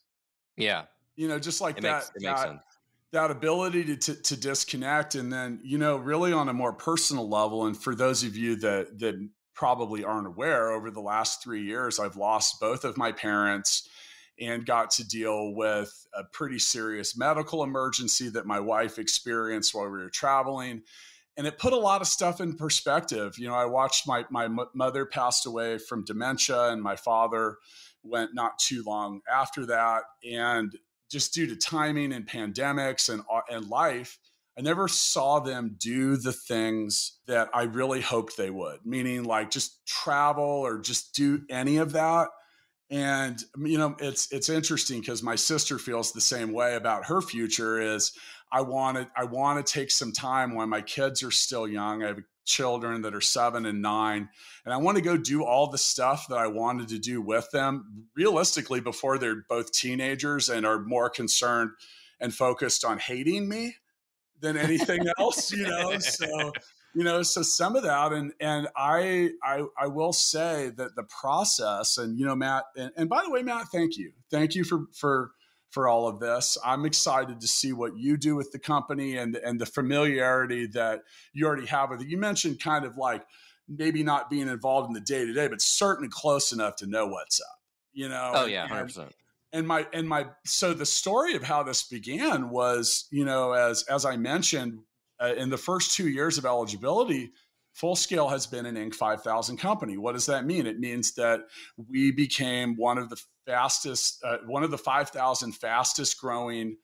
Yeah. 0.55 0.84
You 1.15 1.27
know, 1.27 1.39
just 1.39 1.60
like 1.60 1.77
it 1.77 1.81
that, 1.81 2.10
makes, 2.17 2.41
that, 2.41 2.63
that 3.12 3.31
ability 3.31 3.84
to, 3.84 3.96
to, 3.98 4.15
to 4.22 4.38
disconnect. 4.38 5.15
And 5.15 5.31
then, 5.31 5.60
you 5.63 5.77
know, 5.77 5.98
really 5.98 6.31
on 6.31 6.48
a 6.48 6.53
more 6.53 6.74
personal 6.74 7.27
level. 7.27 7.65
And 7.65 7.75
for 7.75 7.96
those 7.96 8.24
of 8.24 8.38
you 8.38 8.55
that, 8.57 9.00
that 9.00 9.29
probably 9.53 10.05
aren't 10.05 10.27
aware 10.27 10.72
over 10.72 10.89
the 10.89 11.01
last 11.01 11.43
three 11.43 11.63
years, 11.63 12.00
I've 12.00 12.15
lost 12.15 12.62
both 12.62 12.86
of 12.86 12.96
my 12.96 13.12
parents 13.12 13.89
and 14.39 14.65
got 14.65 14.91
to 14.91 15.07
deal 15.07 15.53
with 15.55 16.07
a 16.13 16.24
pretty 16.24 16.60
serious 16.60 17.17
medical 17.17 17.63
emergency 17.63 18.29
that 18.29 18.46
my 18.46 18.60
wife 18.60 19.00
experienced 19.00 19.74
while 19.74 19.89
we 19.89 19.98
were 19.98 20.10
traveling 20.10 20.84
and 21.38 21.46
it 21.46 21.60
put 21.60 21.72
a 21.72 21.77
lot 21.77 22.01
of 22.01 22.08
stuff 22.08 22.41
in 22.41 22.56
perspective. 22.56 23.38
You 23.38 23.48
know, 23.48 23.53
I 23.53 23.65
watched 23.65 24.08
my 24.08 24.25
my 24.29 24.48
mother 24.74 25.06
passed 25.06 25.46
away 25.46 25.77
from 25.77 26.03
dementia, 26.03 26.70
and 26.70 26.82
my 26.82 26.96
father 26.96 27.58
went 28.03 28.34
not 28.34 28.58
too 28.60 28.84
long 28.86 29.22
after 29.32 29.65
that, 29.67 30.03
and 30.29 30.75
just 31.10 31.34
due 31.34 31.48
to 31.48 31.56
timing 31.56 32.12
and 32.12 32.27
pandemics 32.27 33.13
and 33.13 33.22
uh, 33.32 33.41
and 33.50 33.70
life, 33.70 34.17
I 34.58 34.62
never 34.62 34.88
saw 34.88 35.39
them 35.39 35.75
do 35.77 36.17
the 36.17 36.34
things 36.34 37.20
that 37.27 37.50
I 37.53 37.63
really 37.63 38.01
hoped 38.01 38.36
they 38.36 38.50
would. 38.50 38.79
Meaning, 38.84 39.24
like 39.24 39.51
just 39.51 39.86
travel 39.86 40.44
or 40.44 40.79
just 40.79 41.13
do 41.13 41.44
any 41.50 41.77
of 41.77 41.91
that. 41.91 42.29
And 42.89 43.44
you 43.58 43.77
know, 43.77 43.96
it's 44.00 44.32
it's 44.32 44.50
interesting 44.50 45.01
because 45.01 45.22
my 45.22 45.36
sister 45.36 45.77
feels 45.77 46.13
the 46.13 46.22
same 46.22 46.51
way 46.51 46.75
about 46.75 47.06
her 47.06 47.22
future. 47.22 47.79
Is 47.79 48.13
I 48.51 48.61
want 48.61 48.97
to 48.97 49.07
I 49.15 49.25
want 49.25 49.65
to 49.65 49.73
take 49.73 49.91
some 49.91 50.11
time 50.11 50.55
when 50.55 50.69
my 50.69 50.81
kids 50.81 51.23
are 51.23 51.31
still 51.31 51.67
young. 51.67 52.03
I 52.03 52.07
have 52.07 52.19
children 52.45 53.01
that 53.01 53.13
are 53.13 53.21
seven 53.21 53.65
and 53.65 53.81
nine, 53.81 54.29
and 54.63 54.73
I 54.73 54.77
want 54.77 54.97
to 54.97 55.03
go 55.03 55.17
do 55.17 55.43
all 55.43 55.69
the 55.69 55.77
stuff 55.77 56.27
that 56.29 56.37
I 56.37 56.47
wanted 56.47 56.87
to 56.89 56.99
do 56.99 57.21
with 57.21 57.49
them. 57.51 58.07
Realistically, 58.15 58.79
before 58.79 59.17
they're 59.17 59.43
both 59.49 59.71
teenagers 59.71 60.49
and 60.49 60.65
are 60.65 60.79
more 60.79 61.09
concerned 61.09 61.71
and 62.19 62.33
focused 62.33 62.85
on 62.85 62.99
hating 62.99 63.49
me 63.49 63.75
than 64.39 64.57
anything 64.57 65.05
else, 65.19 65.51
you 65.51 65.67
know. 65.67 65.97
So 65.99 66.51
you 66.97 67.03
know 67.03 67.21
so 67.21 67.43
some 67.43 67.75
of 67.75 67.83
that 67.83 68.11
and 68.11 68.33
and 68.39 68.67
I, 68.75 69.29
I 69.43 69.63
i 69.79 69.85
will 69.85 70.13
say 70.13 70.71
that 70.77 70.95
the 70.95 71.03
process 71.03 71.97
and 71.99 72.17
you 72.17 72.25
know 72.25 72.35
matt 72.35 72.63
and, 72.75 72.91
and 72.97 73.07
by 73.07 73.23
the 73.23 73.29
way 73.29 73.43
matt 73.43 73.67
thank 73.67 73.97
you 73.97 74.13
thank 74.31 74.55
you 74.55 74.63
for 74.63 74.85
for 74.93 75.31
for 75.69 75.88
all 75.88 76.07
of 76.07 76.19
this. 76.19 76.57
I'm 76.63 76.86
excited 76.86 77.41
to 77.41 77.47
see 77.47 77.74
what 77.74 77.97
you 77.97 78.17
do 78.17 78.36
with 78.36 78.51
the 78.51 78.59
company 78.59 79.17
and 79.17 79.36
and 79.36 79.59
the 79.59 79.65
familiarity 79.65 80.67
that 80.67 81.01
you 81.33 81.45
already 81.45 81.67
have 81.67 81.89
with 81.89 82.01
it. 82.01 82.07
You 82.07 82.17
mentioned 82.17 82.62
kind 82.62 82.86
of 82.86 82.97
like 82.97 83.25
maybe 83.67 84.03
not 84.03 84.29
being 84.29 84.47
involved 84.47 84.88
in 84.88 84.93
the 84.93 85.01
day 85.01 85.25
to 85.25 85.33
day, 85.33 85.47
but 85.47 85.62
certainly 85.62 86.09
close 86.12 86.51
enough 86.51 86.77
to 86.77 86.88
know 86.88 87.07
what's 87.07 87.39
up. 87.41 87.59
You 87.93 88.09
know? 88.09 88.31
Oh 88.33 88.45
yeah, 88.45 88.67
hundred 88.67 88.86
percent. 88.86 89.13
And 89.53 89.67
my 89.67 89.88
and 89.93 90.07
my 90.07 90.27
so 90.45 90.74
the 90.74 90.86
story 90.86 91.36
of 91.36 91.43
how 91.43 91.63
this 91.63 91.83
began 91.83 92.50
was 92.50 93.07
you 93.12 93.25
know 93.25 93.53
as 93.53 93.83
as 93.83 94.05
I 94.05 94.17
mentioned 94.17 94.79
uh, 95.19 95.33
in 95.36 95.50
the 95.50 95.57
first 95.57 95.95
two 95.95 96.07
years 96.07 96.38
of 96.38 96.45
eligibility 96.45 97.31
Full 97.77 97.95
Scale 97.95 98.27
has 98.29 98.47
been 98.47 98.65
an 98.65 98.74
Inc. 98.74 98.95
5000 98.95 99.57
company. 99.57 99.97
What 99.97 100.13
does 100.13 100.25
that 100.25 100.47
mean? 100.47 100.65
It 100.65 100.79
means 100.79 101.13
that 101.13 101.41
we 101.77 102.12
became 102.12 102.75
one 102.75 102.97
of 102.97 103.09
the 103.09 103.21
fastest, 103.47 104.23
uh, 104.23 104.37
one 104.45 104.63
of 104.63 104.69
the 104.69 104.77
5,000 104.77 105.53
fastest 105.53 106.19
growing 106.19 106.77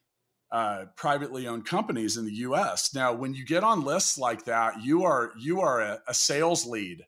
uh, 0.52 0.86
privately 0.96 1.48
owned 1.48 1.66
companies 1.66 2.18
in 2.18 2.26
the 2.26 2.34
U.S. 2.36 2.94
Now, 2.96 3.14
when 3.14 3.34
you 3.34 3.46
get 3.46 3.64
on 3.64 3.84
lists 3.84 4.18
like 4.18 4.46
that, 4.46 4.82
you 4.84 5.04
are 5.04 5.32
you 5.38 5.62
are 5.62 5.82
a, 5.82 6.00
a 6.08 6.14
sales 6.14 6.66
lead 6.66 7.04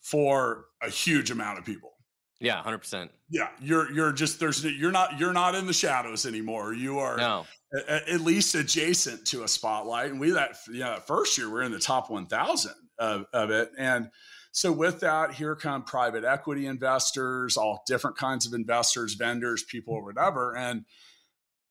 for 0.00 0.64
a 0.82 0.88
huge 0.88 1.30
amount 1.30 1.58
of 1.58 1.64
people. 1.64 1.92
Yeah, 2.40 2.62
hundred 2.62 2.78
percent. 2.78 3.10
Yeah, 3.30 3.48
you're 3.60 3.92
you're 3.92 4.12
just 4.12 4.40
there's 4.40 4.64
you're 4.64 4.92
not 4.92 5.18
you're 5.18 5.32
not 5.32 5.54
in 5.54 5.66
the 5.66 5.72
shadows 5.72 6.26
anymore. 6.26 6.74
You 6.74 6.98
are 6.98 7.16
no. 7.16 7.46
a, 7.74 8.10
at 8.10 8.20
least 8.20 8.54
adjacent 8.54 9.26
to 9.28 9.44
a 9.44 9.48
spotlight. 9.48 10.10
And 10.10 10.20
we 10.20 10.30
that 10.30 10.56
yeah, 10.70 10.98
first 10.98 11.36
year 11.36 11.50
we're 11.50 11.62
in 11.62 11.72
the 11.72 11.78
top 11.78 12.10
one 12.10 12.26
thousand 12.26 12.74
of, 12.98 13.26
of 13.32 13.50
it. 13.50 13.70
And 13.78 14.10
so 14.56 14.72
with 14.72 15.00
that, 15.00 15.34
here 15.34 15.54
come 15.54 15.82
private 15.82 16.24
equity 16.24 16.64
investors, 16.66 17.58
all 17.58 17.82
different 17.86 18.16
kinds 18.16 18.46
of 18.46 18.54
investors, 18.54 19.12
vendors, 19.12 19.62
people, 19.62 19.92
or 19.92 20.02
whatever. 20.02 20.56
And 20.56 20.86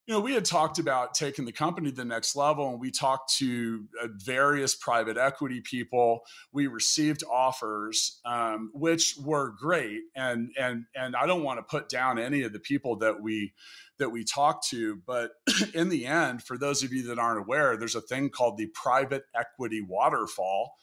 you 0.06 0.14
know, 0.14 0.20
we 0.20 0.36
had 0.36 0.46
talked 0.46 0.78
about 0.78 1.16
taking 1.16 1.46
the 1.46 1.52
company 1.52 1.90
to 1.90 1.96
the 1.96 2.06
next 2.06 2.36
level, 2.36 2.70
and 2.70 2.80
we 2.80 2.92
talked 2.92 3.38
to 3.38 3.86
uh, 4.00 4.10
various 4.18 4.76
private 4.76 5.18
equity 5.18 5.62
people. 5.62 6.20
We 6.52 6.68
received 6.68 7.24
offers, 7.24 8.20
um, 8.24 8.70
which 8.72 9.16
were 9.18 9.56
great, 9.60 10.02
and 10.16 10.52
and 10.56 10.86
and 10.96 11.16
I 11.16 11.26
don't 11.26 11.42
want 11.42 11.58
to 11.58 11.64
put 11.64 11.90
down 11.90 12.20
any 12.20 12.44
of 12.44 12.54
the 12.54 12.60
people 12.60 12.98
that 12.98 13.20
we 13.20 13.54
that 13.98 14.12
we 14.12 14.24
talked 14.24 14.68
to, 14.70 15.02
but 15.08 15.32
in 15.74 15.90
the 15.90 16.06
end, 16.06 16.44
for 16.44 16.56
those 16.56 16.84
of 16.84 16.94
you 16.94 17.08
that 17.08 17.18
aren't 17.18 17.40
aware, 17.40 17.78
there's 17.78 17.96
a 17.96 18.02
thing 18.02 18.30
called 18.30 18.60
the 18.60 18.68
private 18.76 19.24
equity 19.36 19.82
waterfall 19.82 20.76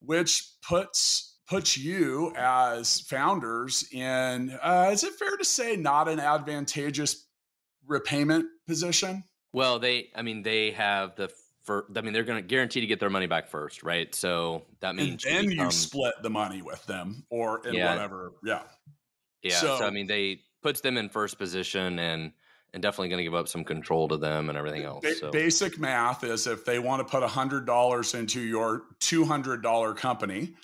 which 0.00 0.52
puts 0.66 1.25
puts 1.48 1.76
you 1.76 2.32
as 2.36 3.00
founders 3.00 3.88
in 3.92 4.50
uh, 4.62 4.90
is 4.92 5.04
it 5.04 5.12
fair 5.14 5.36
to 5.36 5.44
say 5.44 5.76
not 5.76 6.08
an 6.08 6.20
advantageous 6.20 7.26
repayment 7.86 8.46
position 8.66 9.22
well 9.52 9.78
they 9.78 10.08
i 10.14 10.22
mean 10.22 10.42
they 10.42 10.72
have 10.72 11.14
the 11.16 11.30
for 11.62 11.86
i 11.96 12.00
mean 12.00 12.12
they're 12.12 12.24
going 12.24 12.42
to 12.42 12.46
guarantee 12.46 12.80
to 12.80 12.86
get 12.86 12.98
their 12.98 13.10
money 13.10 13.26
back 13.26 13.48
first 13.48 13.82
right 13.82 14.14
so 14.14 14.62
that 14.80 14.94
means 14.94 15.24
and 15.24 15.36
then 15.36 15.44
you, 15.44 15.50
become, 15.50 15.66
you 15.66 15.70
split 15.70 16.14
the 16.22 16.30
money 16.30 16.62
with 16.62 16.84
them 16.86 17.24
or 17.30 17.66
in 17.66 17.74
yeah. 17.74 17.90
whatever 17.90 18.32
yeah 18.44 18.62
yeah 19.42 19.54
so, 19.54 19.78
so 19.78 19.86
i 19.86 19.90
mean 19.90 20.06
they 20.06 20.40
puts 20.62 20.80
them 20.80 20.96
in 20.96 21.08
first 21.08 21.38
position 21.38 21.98
and 21.98 22.32
and 22.74 22.82
definitely 22.82 23.08
going 23.08 23.18
to 23.18 23.24
give 23.24 23.34
up 23.34 23.48
some 23.48 23.64
control 23.64 24.08
to 24.08 24.18
them 24.18 24.50
and 24.50 24.58
everything 24.58 24.82
else. 24.82 25.02
So. 25.18 25.30
Basic 25.30 25.78
math 25.78 26.24
is 26.24 26.46
if 26.46 26.66
they 26.66 26.78
want 26.78 27.00
to 27.00 27.10
put 27.10 27.22
$100 27.22 28.14
into 28.14 28.40
your 28.40 28.82
$200 29.00 29.96
company 29.96 30.54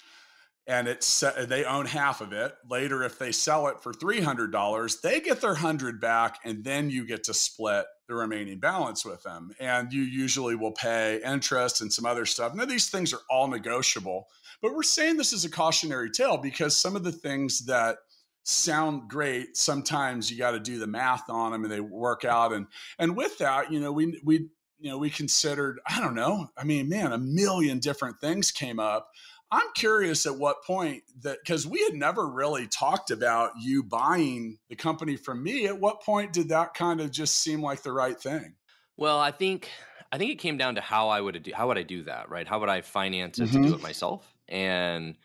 and 0.67 0.87
it's 0.87 1.25
they 1.47 1.65
own 1.65 1.87
half 1.87 2.21
of 2.21 2.33
it, 2.33 2.55
later 2.69 3.03
if 3.03 3.19
they 3.19 3.33
sell 3.33 3.67
it 3.69 3.81
for 3.83 3.93
$300, 3.93 5.01
they 5.01 5.21
get 5.21 5.41
their 5.41 5.51
100 5.51 6.01
back 6.01 6.39
and 6.45 6.63
then 6.65 6.89
you 6.89 7.05
get 7.05 7.25
to 7.25 7.35
split 7.35 7.87
the 8.07 8.15
remaining 8.15 8.61
balance 8.61 9.05
with 9.05 9.23
them. 9.23 9.51
And 9.59 9.93
you 9.93 10.03
usually 10.03 10.55
will 10.55 10.73
pay 10.73 11.21
interest 11.25 11.81
and 11.81 11.93
some 11.93 12.07
other 12.07 12.27
stuff. 12.27 12.55
Now 12.55 12.65
these 12.65 12.91
things 12.91 13.13
are 13.13 13.23
all 13.29 13.49
negotiable, 13.49 14.29
but 14.61 14.75
we're 14.75 14.83
saying 14.85 15.17
this 15.17 15.33
is 15.33 15.45
a 15.45 15.51
cautionary 15.51 16.11
tale 16.11 16.37
because 16.37 16.77
some 16.77 16.97
of 16.97 17.05
the 17.05 17.13
things 17.13 17.67
that– 17.67 17.97
sound 18.45 19.09
great 19.09 19.57
sometimes 19.57 20.31
you 20.31 20.37
got 20.37 20.51
to 20.51 20.61
do 20.61 20.79
the 20.79 20.87
math 20.87 21.31
on 21.31 21.53
them 21.53 21.63
and 21.63 21.73
they 21.73 21.81
work 21.81 22.25
out 22.25 22.53
and 22.53 22.67
and 22.99 23.17
with 23.17 23.39
that 23.39 23.71
you 23.71 23.79
know 23.79 23.93
we 23.93 24.21
we 24.25 24.49
you 24.81 24.91
know 24.91 24.99
we 24.99 25.09
considered 25.09 25.79
i 25.87 26.01
don't 26.01 26.15
know 26.15 26.49
i 26.57 26.65
mean 26.65 26.89
man 26.89 27.13
a 27.13 27.19
million 27.19 27.79
different 27.79 28.19
things 28.21 28.51
came 28.51 28.81
up 28.81 29.09
i'm 29.53 29.69
curious 29.77 30.27
at 30.27 30.37
what 30.37 30.65
point 30.65 31.03
that 31.21 31.39
because 31.45 31.67
we 31.67 31.81
had 31.85 31.95
never 31.95 32.27
really 32.27 32.67
talked 32.67 33.13
about 33.13 33.53
you 33.61 33.85
buying 33.85 34.59
the 34.69 34.75
company 34.75 35.17
from 35.17 35.43
me 35.43 35.67
at 35.67 35.79
what 35.79 36.03
point 36.03 36.33
did 36.33 36.49
that 36.49 36.75
kind 36.75 37.01
of 37.01 37.11
just 37.11 37.37
seem 37.37 37.63
like 37.63 37.83
the 37.83 37.93
right 37.93 38.21
thing 38.21 38.55
well 38.97 39.21
i 39.21 39.31
think 39.31 39.69
i 40.11 40.19
think 40.19 40.33
it 40.33 40.39
came 40.41 40.57
down 40.57 40.75
to 40.75 40.81
how 40.81 41.09
i 41.09 41.21
would 41.21 41.41
do 41.41 41.53
how 41.55 41.69
would 41.69 41.79
i 41.79 41.83
do 41.85 42.03
that 42.03 42.29
right 42.29 42.49
how 42.49 42.59
would 42.59 42.69
i 42.69 42.81
finance 42.81 43.39
it 43.39 43.45
mm-hmm. 43.45 43.53
to 43.53 43.59
do 43.63 43.69
mm-hmm. 43.69 43.75
it 43.77 43.83
myself 43.83 44.35
and 44.49 45.17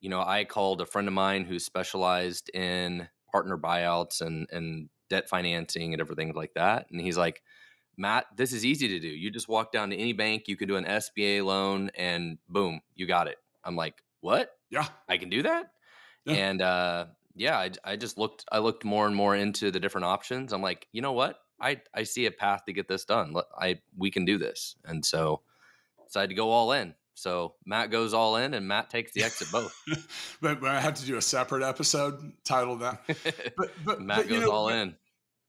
you 0.00 0.10
know, 0.10 0.20
I 0.20 0.44
called 0.44 0.80
a 0.80 0.86
friend 0.86 1.08
of 1.08 1.14
mine 1.14 1.44
who 1.44 1.58
specialized 1.58 2.50
in 2.54 3.08
partner 3.32 3.58
buyouts 3.58 4.20
and 4.20 4.46
and 4.52 4.88
debt 5.08 5.28
financing 5.28 5.92
and 5.92 6.00
everything 6.00 6.32
like 6.34 6.54
that, 6.54 6.86
and 6.90 7.00
he's 7.00 7.18
like, 7.18 7.42
Matt, 7.96 8.26
this 8.36 8.52
is 8.52 8.64
easy 8.64 8.88
to 8.88 9.00
do. 9.00 9.08
You 9.08 9.30
just 9.30 9.48
walk 9.48 9.72
down 9.72 9.90
to 9.90 9.96
any 9.96 10.12
bank, 10.12 10.44
you 10.46 10.56
can 10.56 10.68
do 10.68 10.76
an 10.76 10.84
SBA 10.84 11.44
loan, 11.44 11.90
and 11.96 12.38
boom, 12.48 12.80
you 12.94 13.06
got 13.06 13.26
it. 13.26 13.38
I'm 13.66 13.76
like, 13.76 14.02
what? 14.20 14.50
Yeah, 14.70 14.86
I 15.08 15.18
can 15.18 15.28
do 15.28 15.42
that. 15.42 15.72
Yeah. 16.24 16.34
And 16.34 16.62
uh, 16.62 17.06
yeah, 17.34 17.58
I, 17.58 17.70
I 17.84 17.96
just 17.96 18.18
looked. 18.18 18.44
I 18.50 18.58
looked 18.58 18.84
more 18.84 19.06
and 19.06 19.14
more 19.14 19.36
into 19.36 19.70
the 19.70 19.80
different 19.80 20.06
options. 20.06 20.52
I'm 20.52 20.62
like, 20.62 20.88
you 20.92 21.02
know 21.02 21.12
what? 21.12 21.40
I 21.60 21.80
I 21.94 22.02
see 22.04 22.26
a 22.26 22.30
path 22.30 22.64
to 22.66 22.72
get 22.72 22.88
this 22.88 23.04
done. 23.04 23.34
I 23.58 23.80
we 23.96 24.10
can 24.10 24.24
do 24.24 24.38
this, 24.38 24.76
and 24.84 25.04
so 25.04 25.42
decided 26.06 26.28
to 26.28 26.34
go 26.34 26.50
all 26.50 26.72
in. 26.72 26.94
So 27.14 27.54
Matt 27.64 27.90
goes 27.90 28.12
all 28.12 28.36
in, 28.36 28.54
and 28.54 28.68
Matt 28.68 28.90
takes 28.90 29.12
the 29.12 29.22
exit 29.22 29.48
both. 29.50 29.74
but, 30.42 30.60
but, 30.60 30.70
I 30.70 30.80
have 30.80 30.94
to 30.96 31.06
do 31.06 31.16
a 31.16 31.22
separate 31.22 31.62
episode 31.62 32.32
titled 32.44 32.80
that. 32.80 33.02
But, 33.56 33.70
but 33.84 34.02
Matt 34.02 34.18
but, 34.18 34.28
goes 34.28 34.42
know, 34.42 34.50
all 34.50 34.68
in. 34.68 34.94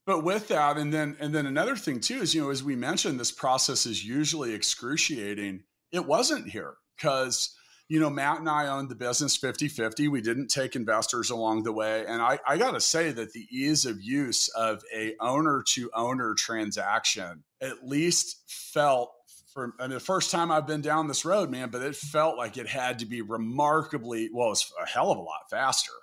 But 0.06 0.24
with 0.24 0.48
that, 0.48 0.78
and 0.78 0.94
then 0.94 1.18
and 1.20 1.36
then 1.36 1.46
another 1.46 1.76
thing 1.76 2.00
too 2.00 2.22
is 2.22 2.34
you 2.34 2.44
know 2.44 2.50
as 2.50 2.64
we 2.64 2.76
mentioned, 2.76 3.20
this 3.20 3.32
process 3.32 3.86
is 3.86 4.06
usually 4.06 4.54
excruciating. 4.54 5.64
It 5.92 6.06
wasn't 6.06 6.50
here 6.50 6.76
because 6.96 7.54
you 7.90 8.00
know, 8.00 8.10
Matt 8.10 8.40
and 8.40 8.50
I 8.50 8.68
owned 8.68 8.90
the 8.90 8.96
business 8.96 9.38
50 9.38 9.70
50. 9.70 10.08
We 10.10 10.22
didn't 10.22 10.48
take 10.48 10.76
investors 10.76 11.30
along 11.30 11.64
the 11.64 11.72
way. 11.72 12.06
And 12.06 12.22
I, 12.22 12.40
I 12.46 12.58
got 12.58 12.72
to 12.72 12.82
say 12.82 13.12
that 13.12 13.34
the 13.34 13.48
ease 13.50 13.86
of 13.86 14.02
use 14.02 14.50
of 14.50 14.84
a 14.94 15.16
owner 15.22 15.64
to 15.74 15.90
owner 15.94 16.34
transaction 16.34 17.44
at 17.62 17.88
least 17.88 18.44
felt 18.48 19.12
for 19.54 19.74
I 19.80 19.84
mean, 19.84 19.96
the 19.96 20.00
first 20.00 20.32
time 20.32 20.52
I've 20.52 20.68
been 20.68 20.82
down 20.82 21.08
this 21.08 21.26
road, 21.26 21.50
man, 21.50 21.70
but 21.70 21.82
it 21.82 21.96
felt 21.96 22.38
like 22.38 22.58
it 22.58 22.68
had 22.68 23.00
to 23.00 23.06
be 23.06 23.22
remarkably, 23.22 24.30
well, 24.34 24.52
it's 24.52 24.72
a 24.82 24.88
hell 24.88 25.12
of 25.12 25.18
a 25.18 25.22
lot 25.22 25.50
faster. 25.50 25.94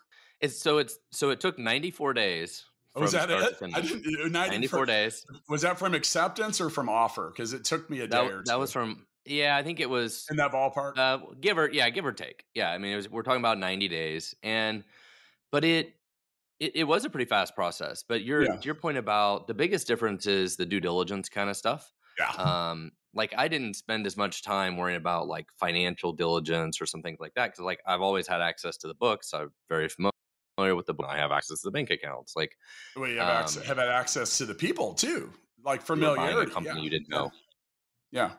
It's 0.41 0.61
so 0.61 0.79
it's 0.79 0.99
so 1.13 1.31
it 1.31 1.41
took 1.41 1.59
94 1.59 2.15
days. 2.15 2.65
Oh, 2.97 3.01
was 3.01 3.13
that 3.13 3.31
it? 3.31 3.57
I 3.75 3.81
didn't, 3.81 4.33
94 4.33 4.79
from, 4.79 4.87
days. 4.87 5.27
Was 5.49 5.63
that 5.63 5.79
from 5.79 5.95
acceptance 5.95 6.61
or 6.61 6.71
from 6.71 6.89
offer? 6.89 7.33
Because 7.35 7.53
it 7.53 7.65
took 7.65 7.91
me 7.91 8.01
a 8.01 8.07
day 8.07 8.27
or 8.27 8.39
two. 8.39 8.43
That 8.47 8.59
was 8.59 8.73
from 8.73 9.05
yeah, 9.27 9.57
I 9.57 9.63
think 9.63 9.81
it 9.81 9.89
was 9.89 10.27
in 10.31 10.37
that 10.37 10.53
ballpark. 10.53 10.99
Uh, 10.99 11.19
give 11.41 11.59
or 11.59 11.71
yeah, 11.71 11.89
give 11.91 12.05
or 12.05 12.13
take. 12.13 12.45
Yeah, 12.55 12.71
I 12.71 12.79
mean, 12.79 12.93
it 12.93 12.97
was, 12.97 13.11
we're 13.11 13.23
talking 13.23 13.41
about 13.41 13.59
ninety 13.59 13.89
days, 13.89 14.35
and 14.43 14.85
but 15.51 15.65
it 15.65 15.95
it, 16.61 16.77
it 16.77 16.85
was 16.85 17.05
a 17.05 17.11
pretty 17.11 17.29
fast 17.29 17.55
process. 17.55 18.05
But 18.07 18.23
your 18.23 18.45
yeah. 18.45 18.59
your 18.63 18.75
point 18.75 18.99
about 18.99 19.47
the 19.47 19.55
biggest 19.55 19.87
difference 19.87 20.27
is 20.27 20.57
the 20.57 20.67
due 20.67 20.81
diligence 20.81 21.29
kind 21.29 21.51
of 21.51 21.57
stuff. 21.57 21.93
Yeah. 22.19 22.31
Um, 22.31 22.93
like 23.15 23.35
I 23.37 23.49
didn't 23.49 23.75
spend 23.75 24.07
as 24.07 24.17
much 24.17 24.43
time 24.43 24.77
worrying 24.77 24.97
about 24.97 25.27
like 25.27 25.47
financial 25.59 26.13
diligence 26.13 26.81
or 26.81 26.87
something 26.87 27.17
like 27.21 27.35
that 27.35 27.47
because 27.47 27.61
like 27.61 27.81
I've 27.87 28.01
always 28.01 28.27
had 28.27 28.41
access 28.41 28.77
to 28.79 28.89
the 28.89 28.95
books. 28.95 29.33
I'm 29.33 29.53
very 29.69 29.89
familiar 29.89 30.75
with 30.75 30.87
the 30.87 30.95
book. 30.95 31.07
I 31.09 31.17
have 31.19 31.33
access 31.33 31.61
to 31.61 31.69
the 31.69 31.73
bank 31.73 31.91
accounts. 31.91 32.35
Like, 32.37 32.57
well, 32.97 33.09
you 33.09 33.19
have, 33.19 33.29
um, 33.29 33.37
access, 33.37 33.65
have 33.65 33.79
had 33.79 33.89
access 33.89 34.39
to 34.39 34.47
the 34.47 34.55
people 34.55 34.95
too, 34.95 35.33
like 35.65 35.83
familiarity. 35.83 36.49
You 36.49 36.55
company 36.55 36.81
yeah. 36.81 36.85
you 36.85 36.91
didn't 36.91 37.09
know. 37.09 37.31
Yeah. 38.11 38.33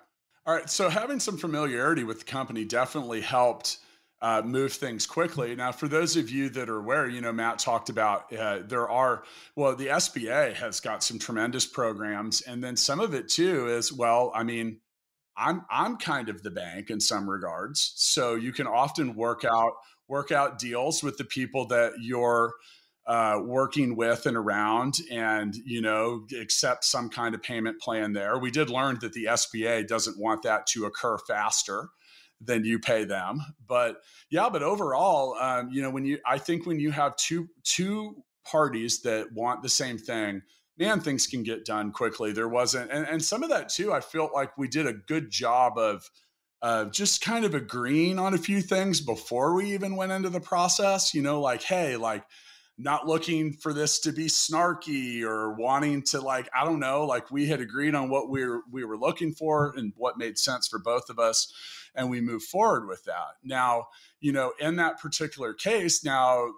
All 0.46 0.54
right. 0.54 0.70
So 0.70 0.90
having 0.90 1.20
some 1.20 1.38
familiarity 1.38 2.04
with 2.04 2.20
the 2.20 2.26
company 2.26 2.66
definitely 2.66 3.22
helped 3.22 3.80
uh, 4.22 4.42
move 4.44 4.74
things 4.74 5.06
quickly. 5.06 5.56
Now, 5.56 5.72
for 5.72 5.88
those 5.88 6.16
of 6.16 6.30
you 6.30 6.50
that 6.50 6.70
are 6.70 6.78
aware, 6.78 7.08
you 7.08 7.20
know, 7.20 7.34
Matt 7.34 7.60
talked 7.60 7.90
about 7.90 8.32
uh, 8.34 8.60
there 8.64 8.88
are, 8.90 9.24
well, 9.56 9.76
the 9.76 9.88
SBA 9.88 10.54
has 10.54 10.80
got 10.80 11.04
some 11.04 11.20
tremendous 11.20 11.66
programs. 11.66 12.42
And 12.42 12.64
then 12.64 12.78
some 12.78 13.00
of 13.00 13.14
it 13.14 13.28
too 13.28 13.68
is, 13.68 13.92
well, 13.92 14.32
I 14.36 14.44
mean, 14.44 14.80
I'm 15.38 15.66
I'm 15.70 15.98
kind 15.98 16.30
of 16.30 16.44
the 16.44 16.52
bank 16.52 16.90
in 16.90 17.00
some 17.00 17.30
regards. 17.30 17.94
So 17.96 18.36
you 18.36 18.54
can 18.54 18.68
often 18.68 19.16
work 19.16 19.44
out 19.44 19.74
work 20.08 20.32
out 20.32 20.60
deals 20.60 21.04
with 21.04 21.18
the 21.18 21.26
people 21.26 21.68
that 21.68 21.94
you're 22.00 22.54
uh, 23.08 23.40
working 23.44 23.96
with 23.96 24.26
and 24.26 24.36
around 24.36 24.98
and 25.12 25.56
you 25.66 25.82
know 25.82 26.26
accept 26.40 26.84
some 26.84 27.10
kind 27.10 27.36
of 27.36 27.44
payment 27.44 27.80
plan 27.80 28.14
there. 28.14 28.38
We 28.40 28.52
did 28.52 28.70
learn 28.70 28.98
that 29.02 29.14
the 29.14 29.26
sba 29.26 29.88
doesn't 29.88 30.20
want 30.20 30.42
that 30.44 30.66
to 30.68 30.86
occur 30.86 31.18
faster 31.20 31.90
than 32.42 32.66
you 32.66 32.80
pay 32.80 33.04
them. 33.04 33.42
But 33.68 33.98
yeah 34.32 34.50
but 34.50 34.64
overall 34.64 35.36
um, 35.40 35.70
you 35.72 35.84
know 35.84 35.92
when 35.92 36.06
you 36.06 36.20
i 36.26 36.38
think 36.38 36.66
when 36.66 36.80
you 36.80 36.92
have 36.92 37.16
two 37.16 37.48
two 37.64 38.24
parties 38.44 39.02
that 39.02 39.32
want 39.32 39.62
the 39.62 39.70
same 39.70 39.98
thing 39.98 40.42
man 40.78 41.00
things 41.00 41.28
can 41.28 41.44
get 41.44 41.66
done 41.66 41.92
quickly. 41.92 42.32
There 42.32 42.50
wasn't 42.50 42.92
and, 42.92 43.08
and 43.08 43.24
some 43.24 43.44
of 43.44 43.50
that 43.50 43.70
too 43.70 43.94
i 43.94 44.02
felt 44.02 44.34
like 44.34 44.58
we 44.58 44.68
did 44.68 44.88
a 44.88 44.94
good 44.94 45.30
job 45.30 45.78
of 45.78 46.10
uh, 46.62 46.86
just 46.86 47.22
kind 47.22 47.46
of 47.46 47.54
agreeing 47.54 48.18
on 48.18 48.34
a 48.34 48.40
few 48.40 48.60
things 48.60 49.00
before 49.00 49.54
we 49.54 49.74
even 49.76 49.96
went 49.96 50.12
into 50.12 50.30
the 50.30 50.40
process. 50.40 51.14
You 51.14 51.22
know 51.22 51.40
like 51.40 51.62
hey 51.62 51.96
like 51.96 52.24
not 52.78 53.08
looking 53.08 53.54
for 53.54 53.72
this 53.72 54.00
to 54.00 54.12
be 54.12 54.26
snarky 54.26 55.22
or 55.24 55.54
wanting 55.54 56.02
to 56.02 56.20
like 56.20 56.50
i 56.54 56.66
don't 56.66 56.80
know 56.82 57.06
like 57.06 57.32
we 57.32 57.48
had 57.48 57.62
agreed 57.62 57.96
on 57.96 58.10
what 58.10 58.30
we 58.30 58.46
were 58.46 58.62
we 58.70 58.84
were 58.84 58.98
looking 58.98 59.32
for 59.32 59.74
and 59.78 59.94
what 59.96 60.18
made 60.18 60.38
sense 60.38 60.68
for 60.68 60.78
both 60.78 61.10
of 61.10 61.18
us 61.18 61.54
and 61.96 62.10
we 62.10 62.22
move 62.22 62.44
forward 62.44 62.88
with 62.88 63.04
that. 63.06 63.36
Now 63.44 63.88
you 64.20 64.32
know 64.32 64.54
in 64.60 64.76
that 64.76 65.00
particular 65.00 65.54
case 65.54 66.04
now 66.04 66.50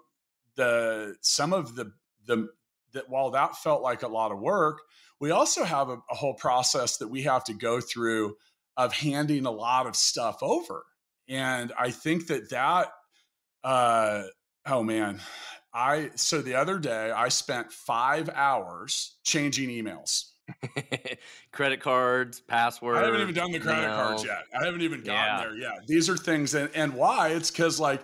the 0.56 1.16
some 1.20 1.52
of 1.52 1.74
the 1.74 1.92
the 2.26 2.48
that 2.92 3.08
while 3.08 3.30
that 3.30 3.56
felt 3.56 3.82
like 3.82 4.02
a 4.02 4.08
lot 4.08 4.32
of 4.32 4.40
work 4.40 4.80
we 5.20 5.30
also 5.30 5.64
have 5.64 5.88
a, 5.88 5.98
a 6.10 6.14
whole 6.14 6.34
process 6.34 6.98
that 6.98 7.08
we 7.08 7.22
have 7.22 7.44
to 7.44 7.54
go 7.54 7.80
through 7.80 8.36
of 8.76 8.92
handing 8.92 9.46
a 9.46 9.50
lot 9.50 9.86
of 9.86 9.96
stuff 9.96 10.38
over. 10.42 10.84
And 11.28 11.72
i 11.78 11.90
think 11.90 12.26
that 12.28 12.50
that 12.50 12.88
uh 13.64 14.24
oh 14.66 14.82
man 14.82 15.20
I 15.72 16.10
so 16.14 16.40
the 16.40 16.54
other 16.54 16.78
day 16.78 17.10
I 17.10 17.28
spent 17.28 17.72
five 17.72 18.28
hours 18.30 19.16
changing 19.22 19.68
emails. 19.68 20.30
credit 21.52 21.80
cards, 21.80 22.40
passwords. 22.40 22.98
I 22.98 23.04
haven't 23.04 23.20
even 23.20 23.34
done 23.34 23.52
the 23.52 23.60
credit 23.60 23.82
email. 23.82 23.96
cards 23.96 24.24
yet. 24.24 24.44
I 24.58 24.64
haven't 24.64 24.80
even 24.80 25.02
gotten 25.02 25.36
yeah. 25.36 25.40
there 25.40 25.56
yet. 25.56 25.86
These 25.86 26.08
are 26.08 26.16
things, 26.16 26.54
and, 26.54 26.70
and 26.74 26.94
why? 26.94 27.28
It's 27.28 27.50
because 27.50 27.78
like, 27.78 28.00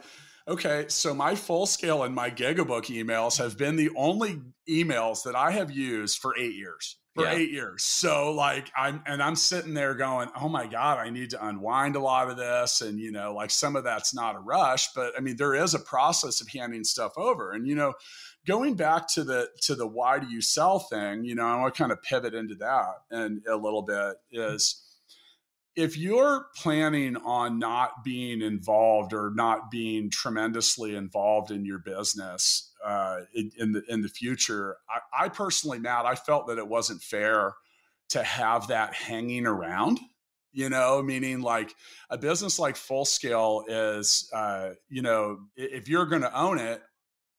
okay, 0.46 0.87
so 0.88 1.14
my 1.14 1.35
full 1.35 1.66
scale 1.66 2.02
and 2.02 2.14
my 2.14 2.30
gigabook 2.30 2.87
emails 2.87 3.38
have 3.38 3.57
been 3.57 3.76
the 3.76 3.90
only 3.96 4.40
emails 4.68 5.22
that 5.24 5.35
I 5.35 5.52
have 5.52 5.70
used 5.70 6.18
for 6.18 6.37
eight 6.38 6.54
years 6.54 6.96
for 7.14 7.24
yeah. 7.24 7.35
eight 7.35 7.50
years. 7.50 7.85
So 7.85 8.33
like 8.33 8.70
I'm 8.76 9.02
and 9.07 9.22
I'm 9.22 9.37
sitting 9.37 9.74
there 9.74 9.94
going, 9.94 10.28
oh 10.38 10.48
my 10.48 10.66
God, 10.66 10.98
I 10.98 11.11
need 11.11 11.30
to 11.30 11.46
unwind 11.46 11.96
a 11.96 12.00
lot 12.00 12.28
of 12.28 12.37
this. 12.37 12.80
And 12.80 12.98
you 12.98 13.12
know, 13.12 13.33
like 13.33 13.50
some 13.50 13.76
of 13.76 13.85
that's 13.85 14.14
not 14.14 14.35
a 14.35 14.40
rush, 14.40 14.92
but 14.94 15.12
I 15.16 15.20
mean, 15.20 15.37
there 15.37 15.54
is 15.54 15.74
a 15.74 15.78
process 15.78 16.40
of 16.40 16.48
handing 16.48 16.85
stuff 16.85 17.16
over. 17.16 17.52
And 17.52 17.66
you 17.66 17.76
know, 17.76 17.94
going 18.46 18.74
back 18.74 19.09
to 19.14 19.24
the 19.24 19.48
to 19.62 19.74
the 19.74 19.87
why 19.87 20.18
do 20.18 20.26
you 20.28 20.40
sell 20.40 20.80
thing, 20.80 21.24
you 21.24 21.37
know, 21.37 21.46
I 21.46 21.57
want 21.57 21.74
to 21.74 21.78
kind 21.78 21.92
of 21.92 22.02
pivot 22.02 22.35
into 22.35 22.57
that 22.57 22.94
and 23.11 23.42
a 23.46 23.57
little 23.57 23.83
bit 23.83 23.96
mm-hmm. 23.96 24.54
is 24.54 24.83
if 25.76 25.98
you're 25.98 26.46
planning 26.56 27.16
on 27.16 27.58
not 27.58 28.04
being 28.04 28.42
involved 28.42 29.12
or 29.12 29.32
not 29.34 29.70
being 29.70 30.08
tremendously 30.10 30.94
involved 30.94 31.50
in 31.50 31.64
your 31.64 31.78
business 31.78 32.72
uh, 32.84 33.20
in, 33.34 33.50
in, 33.58 33.72
the 33.72 33.82
in 33.88 34.00
the 34.00 34.08
future, 34.08 34.76
I, 34.88 35.24
I, 35.24 35.28
personally, 35.28 35.78
Matt, 35.78 36.06
I 36.06 36.14
felt 36.14 36.46
that 36.46 36.58
it 36.58 36.68
wasn't 36.68 37.02
fair 37.02 37.54
to 38.10 38.22
have 38.22 38.68
that 38.68 38.94
hanging 38.94 39.46
around. 39.46 39.98
You 40.52 40.68
know, 40.68 41.02
meaning 41.02 41.40
like 41.40 41.74
a 42.10 42.16
business 42.16 42.60
like 42.60 42.76
Full 42.76 43.04
Scale 43.04 43.64
is, 43.66 44.30
uh, 44.32 44.70
you 44.88 45.02
know, 45.02 45.40
if 45.56 45.88
you're 45.88 46.06
going 46.06 46.22
to 46.22 46.38
own 46.38 46.58
it, 46.58 46.80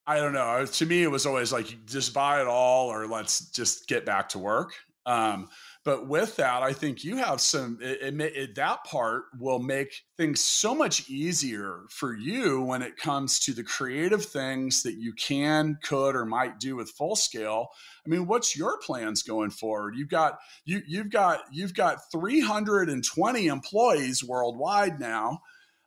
I 0.06 0.18
don't 0.18 0.34
know. 0.34 0.66
To 0.66 0.86
me, 0.86 1.04
it 1.04 1.10
was 1.10 1.26
always 1.26 1.54
like 1.54 1.86
just 1.86 2.14
buy 2.14 2.42
it 2.42 2.48
all, 2.48 2.90
or 2.90 3.08
let's 3.08 3.50
just 3.52 3.88
get 3.88 4.06
back 4.06 4.30
to 4.30 4.40
work. 4.40 4.74
Um, 5.06 5.48
but 5.86 6.08
with 6.08 6.36
that, 6.38 6.64
I 6.64 6.74
think 6.74 7.04
you 7.04 7.18
have 7.18 7.40
some, 7.40 7.78
it, 7.80 8.02
it, 8.02 8.20
it, 8.20 8.56
that 8.56 8.84
part 8.86 9.26
will 9.40 9.60
make 9.60 10.02
things 10.18 10.42
so 10.42 10.74
much 10.74 11.08
easier 11.08 11.82
for 11.92 12.16
you 12.16 12.60
when 12.64 12.82
it 12.82 12.98
comes 12.98 13.40
to 13.42 13.54
the 13.54 13.64
creative 13.64 14.26
things 14.26 14.82
that 14.82 14.96
you 14.96 15.14
can, 15.14 15.78
could, 15.84 16.16
or 16.16 16.26
might 16.26 16.60
do 16.60 16.76
with 16.76 16.90
full 16.90 17.16
scale. 17.16 17.68
I 18.04 18.10
mean, 18.10 18.26
what's 18.26 18.58
your 18.58 18.80
plans 18.80 19.22
going 19.22 19.52
forward? 19.52 19.96
You've 19.96 20.10
got, 20.10 20.40
you, 20.66 20.82
you've 20.88 21.12
got, 21.12 21.42
you've 21.52 21.76
got 21.76 22.00
320 22.12 23.46
employees 23.46 24.24
worldwide 24.24 25.00
now, 25.00 25.42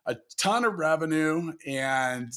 a 0.05 0.15
ton 0.37 0.63
of 0.63 0.75
revenue 0.75 1.51
and, 1.67 2.31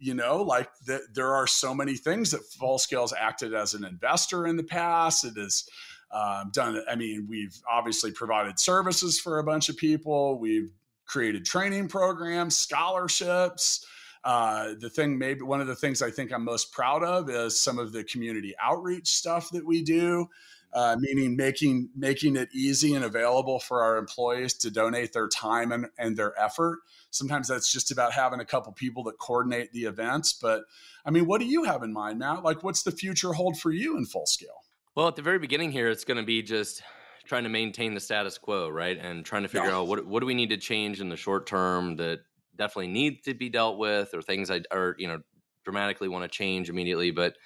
you 0.00 0.14
know 0.14 0.42
like 0.42 0.70
the, 0.86 1.00
there 1.12 1.34
are 1.34 1.48
so 1.48 1.74
many 1.74 1.96
things 1.96 2.30
that 2.30 2.44
full 2.60 2.78
scale's 2.78 3.12
acted 3.12 3.52
as 3.52 3.74
an 3.74 3.84
investor 3.84 4.46
in 4.46 4.56
the 4.56 4.62
past 4.62 5.24
it 5.24 5.36
is 5.36 5.68
um, 6.10 6.50
done. 6.52 6.82
I 6.90 6.96
mean, 6.96 7.26
we've 7.28 7.56
obviously 7.70 8.12
provided 8.12 8.58
services 8.58 9.20
for 9.20 9.38
a 9.38 9.44
bunch 9.44 9.68
of 9.68 9.76
people. 9.76 10.38
We've 10.38 10.70
created 11.06 11.44
training 11.44 11.88
programs, 11.88 12.56
scholarships. 12.56 13.84
Uh, 14.24 14.74
the 14.78 14.90
thing, 14.90 15.18
maybe 15.18 15.42
one 15.42 15.60
of 15.60 15.66
the 15.66 15.76
things 15.76 16.02
I 16.02 16.10
think 16.10 16.32
I'm 16.32 16.44
most 16.44 16.72
proud 16.72 17.02
of 17.02 17.30
is 17.30 17.58
some 17.58 17.78
of 17.78 17.92
the 17.92 18.04
community 18.04 18.54
outreach 18.62 19.08
stuff 19.08 19.50
that 19.50 19.64
we 19.64 19.82
do. 19.82 20.28
Uh, 20.70 20.96
meaning 21.00 21.34
making 21.34 21.88
making 21.96 22.36
it 22.36 22.50
easy 22.52 22.92
and 22.92 23.02
available 23.02 23.58
for 23.58 23.82
our 23.82 23.96
employees 23.96 24.52
to 24.52 24.70
donate 24.70 25.14
their 25.14 25.26
time 25.26 25.72
and, 25.72 25.86
and 25.98 26.14
their 26.14 26.38
effort. 26.38 26.80
Sometimes 27.08 27.48
that's 27.48 27.72
just 27.72 27.90
about 27.90 28.12
having 28.12 28.38
a 28.38 28.44
couple 28.44 28.70
people 28.72 29.02
that 29.04 29.18
coordinate 29.18 29.72
the 29.72 29.84
events. 29.84 30.34
But 30.34 30.64
I 31.06 31.10
mean, 31.10 31.24
what 31.24 31.40
do 31.40 31.46
you 31.46 31.64
have 31.64 31.82
in 31.82 31.90
mind, 31.90 32.18
Matt? 32.18 32.42
Like, 32.42 32.62
what's 32.62 32.82
the 32.82 32.92
future 32.92 33.32
hold 33.32 33.58
for 33.58 33.70
you 33.70 33.96
in 33.96 34.04
full 34.04 34.26
scale? 34.26 34.60
Well, 34.98 35.06
at 35.06 35.14
the 35.14 35.22
very 35.22 35.38
beginning 35.38 35.70
here, 35.70 35.88
it's 35.88 36.02
going 36.02 36.16
to 36.16 36.24
be 36.24 36.42
just 36.42 36.82
trying 37.24 37.44
to 37.44 37.48
maintain 37.48 37.94
the 37.94 38.00
status 38.00 38.36
quo, 38.36 38.68
right? 38.68 38.98
And 38.98 39.24
trying 39.24 39.44
to 39.44 39.48
figure 39.48 39.68
yeah. 39.68 39.76
out 39.76 39.86
what 39.86 40.04
what 40.04 40.18
do 40.18 40.26
we 40.26 40.34
need 40.34 40.50
to 40.50 40.56
change 40.56 41.00
in 41.00 41.08
the 41.08 41.16
short 41.16 41.46
term 41.46 41.94
that 41.98 42.18
definitely 42.56 42.88
need 42.88 43.22
to 43.22 43.34
be 43.34 43.48
dealt 43.48 43.78
with, 43.78 44.12
or 44.12 44.22
things 44.22 44.50
I 44.50 44.62
are 44.72 44.96
you 44.98 45.06
know 45.06 45.20
dramatically 45.62 46.08
want 46.08 46.24
to 46.24 46.36
change 46.36 46.68
immediately. 46.68 47.12
But 47.12 47.36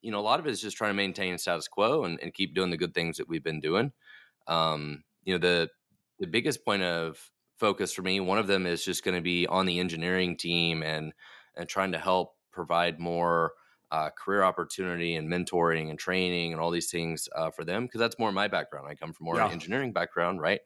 you 0.00 0.12
know, 0.12 0.18
a 0.18 0.22
lot 0.22 0.40
of 0.40 0.46
it 0.46 0.50
is 0.52 0.62
just 0.62 0.78
trying 0.78 0.92
to 0.92 0.94
maintain 0.94 1.36
status 1.36 1.68
quo 1.68 2.04
and, 2.04 2.18
and 2.22 2.32
keep 2.32 2.54
doing 2.54 2.70
the 2.70 2.78
good 2.78 2.94
things 2.94 3.18
that 3.18 3.28
we've 3.28 3.44
been 3.44 3.60
doing. 3.60 3.92
Um, 4.46 5.04
you 5.24 5.34
know, 5.34 5.38
the 5.38 5.68
the 6.20 6.26
biggest 6.26 6.64
point 6.64 6.84
of 6.84 7.18
focus 7.58 7.92
for 7.92 8.00
me, 8.00 8.18
one 8.20 8.38
of 8.38 8.46
them 8.46 8.64
is 8.64 8.82
just 8.82 9.04
going 9.04 9.14
to 9.14 9.20
be 9.20 9.46
on 9.46 9.66
the 9.66 9.78
engineering 9.78 10.38
team 10.38 10.82
and 10.82 11.12
and 11.54 11.68
trying 11.68 11.92
to 11.92 11.98
help 11.98 12.34
provide 12.50 12.98
more 12.98 13.52
uh, 13.94 14.10
career 14.10 14.42
opportunity 14.42 15.14
and 15.16 15.30
mentoring 15.30 15.90
and 15.90 15.98
training 15.98 16.52
and 16.52 16.60
all 16.60 16.70
these 16.70 16.90
things 16.90 17.28
uh, 17.36 17.50
for 17.50 17.64
them 17.64 17.84
because 17.84 18.00
that's 18.00 18.18
more 18.18 18.32
my 18.32 18.48
background. 18.48 18.88
I 18.88 18.94
come 18.94 19.12
from 19.12 19.24
more 19.24 19.36
yeah. 19.36 19.48
engineering 19.48 19.92
background, 19.92 20.40
right? 20.40 20.60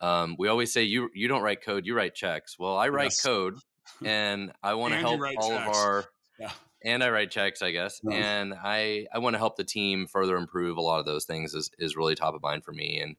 um, 0.00 0.36
we 0.38 0.48
always 0.48 0.72
say 0.72 0.82
you 0.82 1.10
you 1.14 1.28
don't 1.28 1.42
write 1.42 1.62
code, 1.62 1.86
you 1.86 1.94
write 1.94 2.14
checks. 2.14 2.58
Well, 2.58 2.76
I 2.76 2.88
write 2.88 3.04
yes. 3.04 3.22
code, 3.22 3.58
and 4.04 4.52
I 4.62 4.74
want 4.74 4.94
to 4.94 5.00
help 5.00 5.20
all 5.38 5.50
checks. 5.50 5.68
of 5.68 5.74
our 5.74 6.04
yeah. 6.38 6.50
and 6.82 7.02
I 7.02 7.10
write 7.10 7.30
checks, 7.30 7.62
I 7.62 7.70
guess, 7.70 8.00
and 8.10 8.54
I 8.54 9.06
I 9.12 9.18
want 9.18 9.34
to 9.34 9.38
help 9.38 9.56
the 9.56 9.64
team 9.64 10.06
further 10.06 10.36
improve 10.36 10.76
a 10.76 10.82
lot 10.82 11.00
of 11.00 11.06
those 11.06 11.24
things 11.24 11.54
is 11.54 11.70
is 11.78 11.96
really 11.96 12.14
top 12.14 12.34
of 12.34 12.42
mind 12.42 12.64
for 12.64 12.72
me, 12.72 13.00
and 13.00 13.16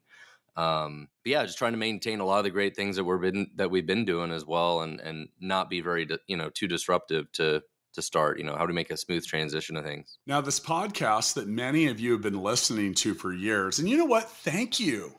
um, 0.56 1.08
but 1.24 1.30
yeah, 1.30 1.44
just 1.44 1.58
trying 1.58 1.72
to 1.72 1.78
maintain 1.78 2.20
a 2.20 2.24
lot 2.24 2.38
of 2.38 2.44
the 2.44 2.50
great 2.50 2.76
things 2.76 2.96
that 2.96 3.04
we've 3.04 3.20
been 3.20 3.50
that 3.56 3.70
we've 3.70 3.86
been 3.86 4.04
doing 4.04 4.30
as 4.30 4.44
well, 4.44 4.82
and 4.82 5.00
and 5.00 5.28
not 5.40 5.70
be 5.70 5.80
very 5.80 6.06
you 6.28 6.36
know 6.36 6.50
too 6.50 6.68
disruptive 6.68 7.30
to 7.32 7.62
to 7.96 8.02
start? 8.02 8.38
You 8.38 8.44
know, 8.44 8.56
how 8.56 8.66
to 8.66 8.72
make 8.72 8.90
a 8.90 8.96
smooth 8.96 9.26
transition 9.26 9.76
of 9.76 9.84
things. 9.84 10.18
Now, 10.26 10.40
this 10.40 10.60
podcast 10.60 11.34
that 11.34 11.48
many 11.48 11.88
of 11.88 12.00
you 12.00 12.12
have 12.12 12.22
been 12.22 12.40
listening 12.40 12.94
to 12.94 13.14
for 13.14 13.32
years, 13.32 13.78
and 13.78 13.88
you 13.88 13.98
know 13.98 14.04
what? 14.04 14.30
Thank 14.30 14.78
you. 14.80 15.12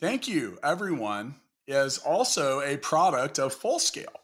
Thank 0.00 0.26
you, 0.26 0.58
everyone, 0.64 1.36
is 1.68 1.98
also 1.98 2.60
a 2.60 2.76
product 2.76 3.38
of 3.38 3.54
Full 3.54 3.78
Scale, 3.78 4.20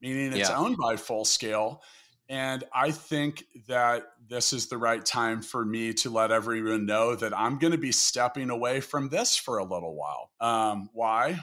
meaning 0.00 0.32
it's 0.32 0.48
yeah. 0.48 0.58
owned 0.58 0.76
by 0.76 0.96
Full 0.96 1.24
Scale. 1.24 1.82
And 2.28 2.62
I 2.72 2.92
think 2.92 3.44
that 3.66 4.04
this 4.28 4.52
is 4.52 4.68
the 4.68 4.78
right 4.78 5.04
time 5.04 5.42
for 5.42 5.64
me 5.64 5.92
to 5.94 6.10
let 6.10 6.30
everyone 6.30 6.86
know 6.86 7.16
that 7.16 7.36
I'm 7.36 7.58
going 7.58 7.72
to 7.72 7.78
be 7.78 7.90
stepping 7.90 8.50
away 8.50 8.80
from 8.80 9.08
this 9.08 9.36
for 9.36 9.58
a 9.58 9.64
little 9.64 9.96
while. 9.96 10.30
Um, 10.40 10.90
why? 10.92 11.40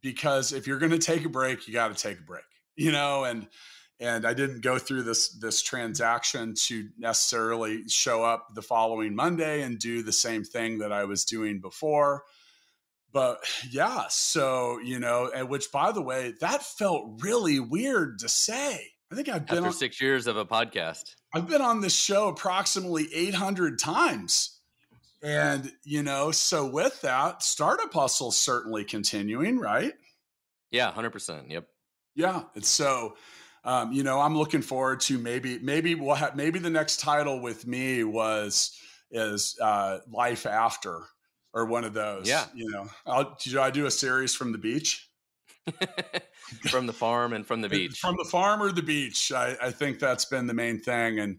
Because 0.00 0.52
if 0.52 0.68
you're 0.68 0.78
going 0.78 0.92
to 0.92 0.98
take 0.98 1.24
a 1.24 1.28
break, 1.28 1.66
you 1.66 1.74
got 1.74 1.88
to 1.94 2.00
take 2.00 2.20
a 2.20 2.22
break, 2.22 2.44
you 2.76 2.92
know, 2.92 3.24
and 3.24 3.48
and 4.00 4.26
I 4.26 4.34
didn't 4.34 4.60
go 4.60 4.78
through 4.78 5.02
this 5.02 5.28
this 5.28 5.62
transaction 5.62 6.54
to 6.66 6.88
necessarily 6.98 7.88
show 7.88 8.22
up 8.22 8.54
the 8.54 8.62
following 8.62 9.14
Monday 9.14 9.62
and 9.62 9.78
do 9.78 10.02
the 10.02 10.12
same 10.12 10.44
thing 10.44 10.78
that 10.78 10.92
I 10.92 11.04
was 11.04 11.24
doing 11.24 11.60
before. 11.60 12.24
But 13.12 13.38
yeah, 13.70 14.04
so 14.08 14.78
you 14.78 14.98
know, 14.98 15.30
and 15.34 15.48
which 15.48 15.72
by 15.72 15.92
the 15.92 16.02
way, 16.02 16.34
that 16.40 16.62
felt 16.62 17.22
really 17.22 17.58
weird 17.58 18.20
to 18.20 18.28
say. 18.28 18.92
I 19.10 19.14
think 19.14 19.28
I've 19.28 19.46
been 19.46 19.58
after 19.58 19.68
on, 19.68 19.72
six 19.72 20.00
years 20.00 20.26
of 20.26 20.36
a 20.36 20.44
podcast. 20.44 21.14
I've 21.34 21.48
been 21.48 21.62
on 21.62 21.80
this 21.80 21.94
show 21.96 22.28
approximately 22.28 23.08
800 23.14 23.78
times. 23.78 24.60
And, 25.22 25.72
you 25.82 26.02
know, 26.02 26.30
so 26.30 26.66
with 26.66 27.00
that, 27.02 27.42
Startup 27.42 27.92
Hustle 27.92 28.30
certainly 28.30 28.84
continuing, 28.84 29.58
right? 29.58 29.94
Yeah, 30.70 30.92
100%. 30.92 31.50
Yep. 31.50 31.66
Yeah. 32.14 32.42
And 32.54 32.64
so, 32.64 33.16
um, 33.68 33.92
you 33.92 34.02
know, 34.02 34.18
I'm 34.18 34.34
looking 34.34 34.62
forward 34.62 35.00
to 35.00 35.18
maybe 35.18 35.58
maybe 35.58 35.94
we'll 35.94 36.14
have 36.14 36.34
maybe 36.34 36.58
the 36.58 36.70
next 36.70 37.00
title 37.00 37.38
with 37.38 37.66
me 37.66 38.02
was 38.02 38.74
is 39.10 39.58
uh, 39.60 39.98
life 40.10 40.46
after 40.46 41.02
or 41.52 41.66
one 41.66 41.84
of 41.84 41.92
those. 41.92 42.26
Yeah, 42.26 42.46
you 42.54 42.70
know, 42.70 42.88
I'll, 43.04 43.36
do 43.38 43.60
I 43.60 43.70
do 43.70 43.84
a 43.84 43.90
series 43.90 44.34
from 44.34 44.52
the 44.52 44.58
beach? 44.58 45.10
from 46.70 46.86
the 46.86 46.94
farm 46.94 47.34
and 47.34 47.46
from 47.46 47.60
the 47.60 47.68
beach. 47.68 47.98
From 47.98 48.16
the 48.16 48.26
farm 48.30 48.62
or 48.62 48.72
the 48.72 48.82
beach. 48.82 49.32
I, 49.32 49.54
I 49.60 49.70
think 49.70 49.98
that's 49.98 50.24
been 50.24 50.46
the 50.46 50.54
main 50.54 50.80
thing. 50.80 51.18
And 51.18 51.38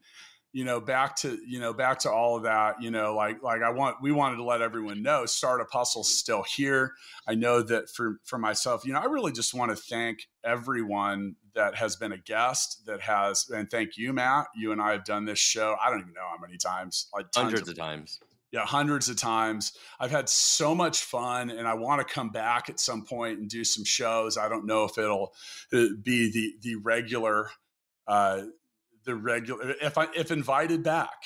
you 0.52 0.66
know 0.66 0.80
back 0.80 1.16
to 1.16 1.38
you 1.48 1.60
know 1.60 1.74
back 1.74 2.00
to 2.00 2.12
all 2.12 2.36
of 2.36 2.44
that 2.44 2.82
you 2.82 2.90
know 2.90 3.16
like 3.16 3.42
like 3.44 3.62
i 3.62 3.70
want 3.70 3.98
we 4.02 4.12
wanted 4.12 4.38
to 4.38 4.44
let 4.44 4.62
everyone 4.62 5.04
know 5.04 5.26
startup 5.26 5.68
hustle's 5.72 6.12
still 6.12 6.44
here 6.44 6.94
i 7.28 7.36
know 7.36 7.62
that 7.62 7.90
for 7.90 8.20
for 8.24 8.40
myself 8.40 8.86
you 8.86 8.92
know 8.92 9.00
i 9.00 9.06
really 9.06 9.32
just 9.32 9.54
want 9.54 9.70
to 9.70 9.76
thank 9.76 10.28
everyone 10.44 11.36
that 11.56 11.76
has 11.76 11.96
been 11.96 12.12
a 12.12 12.18
guest 12.18 12.86
that 12.86 13.02
has 13.02 13.50
and 13.50 13.70
thank 13.70 13.98
you 13.98 14.14
matt. 14.14 14.48
You 14.56 14.72
and 14.72 14.82
i 14.82 14.92
have 14.92 15.06
done 15.06 15.26
this 15.26 15.40
show 15.40 15.76
i 15.84 15.90
don't 15.90 16.00
even 16.02 16.14
know 16.14 16.28
how 16.30 16.42
many 16.42 16.58
times 16.58 17.08
like 17.14 17.28
hundreds 17.36 17.64
of, 17.64 17.70
of 17.70 17.78
times. 17.78 18.20
Yeah 18.52 18.66
hundreds 18.66 19.10
of 19.10 19.18
times. 19.18 19.74
I've 20.00 20.10
had 20.10 20.28
so 20.28 20.74
much 20.74 21.04
fun 21.04 21.52
and 21.52 21.68
i 21.68 21.76
want 21.76 22.06
to 22.06 22.14
come 22.14 22.30
back 22.30 22.70
at 22.70 22.80
some 22.80 23.06
point 23.06 23.40
and 23.40 23.50
do 23.50 23.64
some 23.64 23.84
shows. 23.84 24.38
I 24.38 24.50
don't 24.50 24.66
know 24.66 24.86
if 24.86 24.98
it'll 24.98 25.34
uh, 25.72 25.86
be 26.02 26.32
the 26.32 26.54
the 26.62 26.76
regular 26.76 27.50
uh, 28.08 28.42
the 29.06 29.16
regular 29.16 29.76
if 29.82 29.98
I 29.98 30.08
if 30.16 30.32
invited 30.32 30.84
back, 30.84 31.24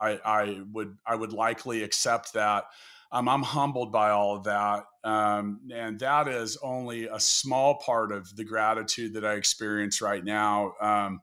I 0.00 0.20
I 0.24 0.60
would 0.72 0.96
I 1.06 1.14
would 1.14 1.32
likely 1.32 1.82
accept 1.82 2.34
that. 2.34 2.64
Um, 3.12 3.28
I'm 3.28 3.42
humbled 3.42 3.92
by 3.92 4.10
all 4.10 4.36
of 4.36 4.44
that, 4.44 4.84
um, 5.04 5.60
and 5.72 5.98
that 6.00 6.28
is 6.28 6.56
only 6.62 7.06
a 7.06 7.20
small 7.20 7.76
part 7.76 8.10
of 8.10 8.34
the 8.36 8.44
gratitude 8.44 9.12
that 9.14 9.24
I 9.24 9.34
experience 9.34 10.00
right 10.00 10.24
now. 10.24 10.72
Um, 10.80 11.20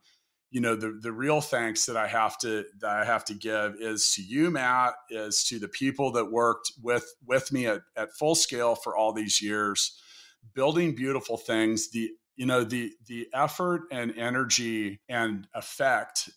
you 0.52 0.62
know, 0.62 0.76
the 0.76 1.00
the 1.02 1.12
real 1.12 1.41
thanks 1.41 1.86
that 1.88 1.98
I 1.98 2.08
have 2.08 2.38
to 2.39 2.65
that 2.82 2.89
I 2.89 3.06
have 3.06 3.26
to 3.26 3.34
give 3.34 3.76
is 3.80 4.13
to 4.13 4.22
you, 4.22 4.52
Matt, 4.52 4.94
is 5.10 5.46
to 5.46 5.58
the 5.58 5.70
people 5.70 6.12
that 6.12 6.32
worked 6.32 6.72
with 6.82 7.06
with 7.26 7.52
me 7.52 7.67
at, 7.67 7.82
at 7.96 8.13
full 8.20 8.36
scale 8.36 8.76
for 8.76 8.96
all 8.96 9.13
these 9.13 9.41
years, 9.41 10.00
building 10.54 10.94
beautiful 10.94 11.38
things. 11.38 11.89
The 11.89 12.12
you 12.36 12.46
know 12.46 12.63
the 12.63 12.91
the 13.08 13.28
effort 13.34 13.84
and 13.91 14.15
energy 14.17 15.00
and 15.10 15.48
effect 15.56 16.30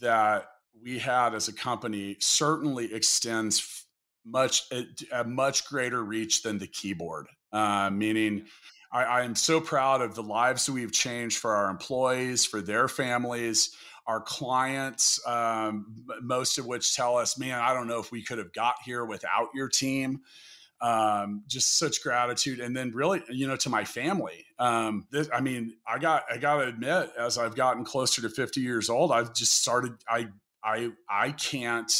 that 0.00 0.46
we 0.82 0.98
had 0.98 1.34
as 1.34 1.48
a 1.48 1.52
company 1.52 2.16
certainly 2.20 2.94
extends 2.94 3.85
much 4.26 4.64
a, 5.12 5.24
much 5.24 5.66
greater 5.66 6.02
reach 6.02 6.42
than 6.42 6.58
the 6.58 6.66
keyboard 6.66 7.26
uh, 7.52 7.90
meaning 7.90 8.44
I, 8.92 9.04
I 9.04 9.22
am 9.22 9.34
so 9.34 9.60
proud 9.60 10.00
of 10.02 10.14
the 10.14 10.22
lives 10.22 10.68
we've 10.68 10.92
changed 10.92 11.38
for 11.38 11.54
our 11.54 11.70
employees 11.70 12.44
for 12.44 12.60
their 12.60 12.88
families 12.88 13.74
our 14.06 14.20
clients 14.20 15.24
um, 15.26 16.04
most 16.20 16.58
of 16.58 16.66
which 16.66 16.94
tell 16.94 17.16
us 17.16 17.38
man 17.38 17.58
i 17.60 17.72
don't 17.72 17.88
know 17.88 18.00
if 18.00 18.10
we 18.10 18.22
could 18.22 18.38
have 18.38 18.52
got 18.52 18.76
here 18.84 19.04
without 19.04 19.48
your 19.54 19.68
team. 19.68 20.20
Um, 20.78 21.42
just 21.46 21.78
such 21.78 22.02
gratitude 22.02 22.60
and 22.60 22.76
then 22.76 22.92
really 22.92 23.22
you 23.30 23.48
know 23.48 23.56
to 23.56 23.70
my 23.70 23.84
family. 23.86 24.44
Um, 24.58 25.06
this, 25.10 25.26
i 25.32 25.40
mean 25.40 25.72
i 25.88 25.98
got 25.98 26.24
i 26.30 26.36
gotta 26.36 26.66
admit 26.66 27.10
as 27.18 27.38
i've 27.38 27.54
gotten 27.54 27.82
closer 27.82 28.20
to 28.20 28.28
50 28.28 28.60
years 28.60 28.90
old 28.90 29.10
i've 29.10 29.32
just 29.32 29.58
started 29.62 29.92
i 30.06 30.28
i 30.62 30.90
i 31.08 31.30
can't 31.30 31.90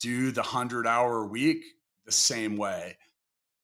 do 0.00 0.30
the 0.30 0.42
100 0.42 0.86
hour 0.86 1.26
week 1.26 1.64
the 2.04 2.12
same 2.12 2.56
way 2.56 2.96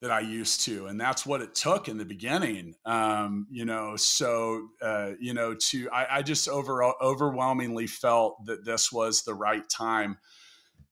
that 0.01 0.11
i 0.11 0.21
used 0.21 0.61
to 0.63 0.87
and 0.87 1.01
that's 1.01 1.25
what 1.25 1.41
it 1.41 1.55
took 1.55 1.89
in 1.89 1.97
the 1.97 2.05
beginning 2.05 2.75
um, 2.85 3.47
you 3.51 3.65
know 3.65 3.97
so 3.97 4.69
uh, 4.83 5.13
you 5.19 5.33
know 5.33 5.55
to 5.55 5.89
I, 5.91 6.19
I 6.19 6.23
just 6.23 6.49
over 6.49 6.85
overwhelmingly 7.03 7.87
felt 7.87 8.45
that 8.47 8.65
this 8.65 8.93
was 8.93 9.23
the 9.23 9.35
right 9.35 9.67
time 9.69 10.19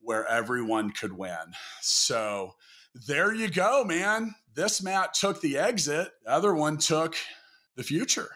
where 0.01 0.27
everyone 0.27 0.91
could 0.91 1.13
win 1.13 1.53
so 1.81 2.55
there 2.95 3.33
you 3.33 3.49
go, 3.49 3.85
man. 3.85 4.35
This 4.55 4.83
Matt 4.83 5.15
took 5.15 5.41
the 5.41 5.59
exit. 5.59 6.11
The 6.25 6.31
other 6.31 6.55
one 6.55 6.77
took 6.77 7.17
the 7.77 7.83
future. 7.83 8.31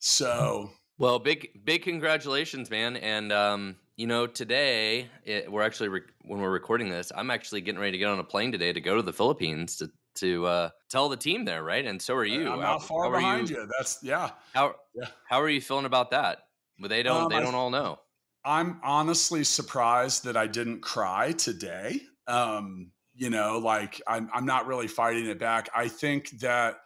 So, 0.00 0.70
well, 0.98 1.18
big 1.18 1.64
big 1.64 1.82
congratulations, 1.82 2.68
man. 2.68 2.96
And 2.96 3.32
um, 3.32 3.76
you 3.96 4.06
know, 4.06 4.26
today 4.26 5.08
it, 5.24 5.50
we're 5.50 5.62
actually 5.62 5.88
re- 5.88 6.00
when 6.22 6.40
we're 6.40 6.50
recording 6.50 6.88
this, 6.88 7.12
I'm 7.14 7.30
actually 7.30 7.60
getting 7.60 7.80
ready 7.80 7.92
to 7.92 7.98
get 7.98 8.08
on 8.08 8.18
a 8.18 8.24
plane 8.24 8.52
today 8.52 8.72
to 8.72 8.80
go 8.80 8.96
to 8.96 9.02
the 9.02 9.12
Philippines 9.12 9.76
to 9.76 9.90
to 10.14 10.46
uh, 10.46 10.70
tell 10.90 11.08
the 11.08 11.16
team 11.16 11.44
there, 11.44 11.62
right? 11.62 11.86
And 11.86 12.00
so 12.00 12.14
are 12.14 12.24
you. 12.24 12.50
I'm 12.50 12.60
not 12.60 12.82
far 12.82 13.04
how 13.04 13.10
behind 13.10 13.48
you? 13.48 13.56
you? 13.56 13.68
That's 13.78 13.98
yeah. 14.02 14.30
How 14.54 14.74
yeah. 14.94 15.08
how 15.28 15.40
are 15.40 15.48
you 15.48 15.60
feeling 15.60 15.86
about 15.86 16.10
that? 16.10 16.38
But 16.78 16.88
they 16.88 17.02
don't 17.02 17.24
um, 17.24 17.28
they 17.28 17.40
don't 17.40 17.54
I, 17.54 17.58
all 17.58 17.70
know. 17.70 17.98
I'm 18.44 18.80
honestly 18.82 19.44
surprised 19.44 20.24
that 20.24 20.36
I 20.36 20.46
didn't 20.46 20.80
cry 20.80 21.32
today. 21.32 22.00
Um, 22.26 22.92
you 23.14 23.30
know 23.30 23.58
like 23.58 24.00
i'm, 24.06 24.28
I'm 24.32 24.46
not 24.46 24.66
really 24.66 24.88
fighting 24.88 25.26
it 25.26 25.38
back 25.38 25.68
i 25.74 25.88
think 25.88 26.30
that 26.40 26.76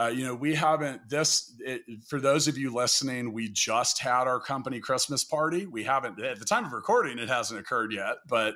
uh, 0.00 0.08
you 0.08 0.24
know 0.24 0.34
we 0.34 0.54
haven't 0.54 1.08
this 1.08 1.54
it, 1.60 1.82
for 2.08 2.20
those 2.20 2.48
of 2.48 2.56
you 2.56 2.72
listening 2.72 3.32
we 3.32 3.48
just 3.48 3.98
had 3.98 4.26
our 4.26 4.40
company 4.40 4.80
christmas 4.80 5.24
party 5.24 5.66
we 5.66 5.84
haven't 5.84 6.20
at 6.22 6.38
the 6.38 6.44
time 6.44 6.64
of 6.64 6.72
recording 6.72 7.18
it 7.18 7.28
hasn't 7.28 7.60
occurred 7.60 7.92
yet 7.92 8.16
but 8.28 8.54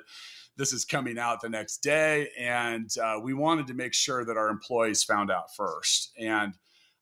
this 0.57 0.73
is 0.73 0.85
coming 0.85 1.19
out 1.19 1.41
the 1.41 1.49
next 1.49 1.77
day 1.79 2.29
and 2.39 2.89
uh, 3.03 3.19
we 3.21 3.33
wanted 3.33 3.67
to 3.67 3.73
make 3.73 3.93
sure 3.93 4.25
that 4.25 4.37
our 4.37 4.49
employees 4.49 5.03
found 5.03 5.29
out 5.29 5.53
first 5.55 6.11
and 6.19 6.53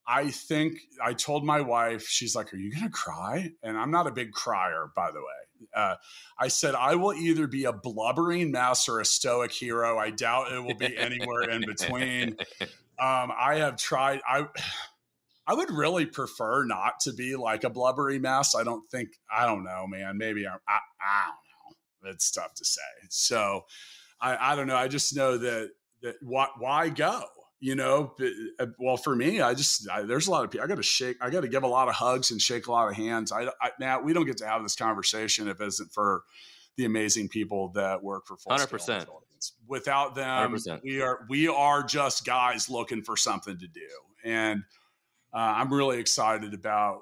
I 0.05 0.31
think 0.31 0.79
I 1.01 1.13
told 1.13 1.45
my 1.45 1.61
wife, 1.61 2.05
she's 2.05 2.35
like, 2.35 2.53
Are 2.53 2.57
you 2.57 2.73
going 2.73 2.83
to 2.83 2.89
cry? 2.89 3.53
And 3.63 3.77
I'm 3.77 3.89
not 3.89 4.05
a 4.05 4.11
big 4.11 4.33
crier, 4.33 4.91
by 4.93 5.11
the 5.11 5.19
way. 5.19 5.67
Uh, 5.73 5.95
I 6.37 6.49
said, 6.49 6.75
I 6.75 6.95
will 6.95 7.13
either 7.13 7.47
be 7.47 7.63
a 7.63 7.71
blubbering 7.71 8.51
mess 8.51 8.89
or 8.89 8.99
a 8.99 9.05
stoic 9.05 9.53
hero. 9.53 9.97
I 9.97 10.09
doubt 10.09 10.51
it 10.51 10.61
will 10.61 10.75
be 10.75 10.97
anywhere 10.97 11.43
in 11.43 11.61
between. 11.65 12.35
Um, 12.99 13.31
I 13.37 13.55
have 13.55 13.77
tried, 13.77 14.21
I, 14.27 14.47
I 15.47 15.55
would 15.55 15.71
really 15.71 16.05
prefer 16.05 16.63
not 16.63 17.01
to 17.01 17.13
be 17.13 17.35
like 17.35 17.65
a 17.65 17.69
blubbery 17.69 18.17
mess. 18.17 18.55
I 18.55 18.63
don't 18.63 18.89
think, 18.89 19.09
I 19.35 19.45
don't 19.45 19.65
know, 19.65 19.85
man. 19.87 20.17
Maybe 20.17 20.47
I'm, 20.47 20.59
I, 20.67 20.79
I 21.01 21.25
don't 21.25 22.05
know. 22.05 22.11
It's 22.11 22.31
tough 22.31 22.53
to 22.55 22.65
say. 22.65 22.81
So 23.09 23.65
I, 24.21 24.53
I 24.53 24.55
don't 24.55 24.67
know. 24.67 24.77
I 24.77 24.87
just 24.87 25.13
know 25.15 25.37
that, 25.37 25.71
that 26.01 26.15
why, 26.21 26.47
why 26.57 26.89
go? 26.89 27.23
you 27.63 27.75
know 27.75 28.13
uh, 28.59 28.65
well 28.77 28.97
for 28.97 29.15
me 29.15 29.39
i 29.39 29.53
just 29.53 29.89
I, 29.89 30.01
there's 30.01 30.27
a 30.27 30.31
lot 30.31 30.43
of 30.43 30.51
people 30.51 30.65
i 30.65 30.67
got 30.67 30.75
to 30.75 30.83
shake 30.83 31.15
i 31.21 31.29
got 31.29 31.41
to 31.41 31.47
give 31.47 31.63
a 31.63 31.67
lot 31.67 31.87
of 31.87 31.95
hugs 31.95 32.29
and 32.29 32.41
shake 32.41 32.67
a 32.67 32.71
lot 32.71 32.89
of 32.89 32.95
hands 32.95 33.31
i, 33.31 33.45
I 33.61 33.71
now 33.79 34.01
we 34.01 34.11
don't 34.11 34.25
get 34.25 34.35
to 34.37 34.45
have 34.45 34.63
this 34.63 34.75
conversation 34.75 35.47
if 35.47 35.61
it 35.61 35.67
isn't 35.67 35.93
for 35.93 36.23
the 36.75 36.83
amazing 36.83 37.29
people 37.29 37.69
that 37.75 38.03
work 38.03 38.27
for 38.27 38.35
full 38.35 38.51
100% 38.51 39.07
without 39.67 40.15
them 40.15 40.53
100%. 40.53 40.81
we 40.83 41.01
are 41.01 41.25
we 41.29 41.47
are 41.47 41.83
just 41.83 42.25
guys 42.25 42.69
looking 42.69 43.01
for 43.01 43.17
something 43.17 43.57
to 43.57 43.67
do 43.67 43.87
And 44.23 44.63
uh, 45.33 45.37
I'm 45.37 45.73
really 45.73 45.99
excited 45.99 46.53
about 46.53 47.01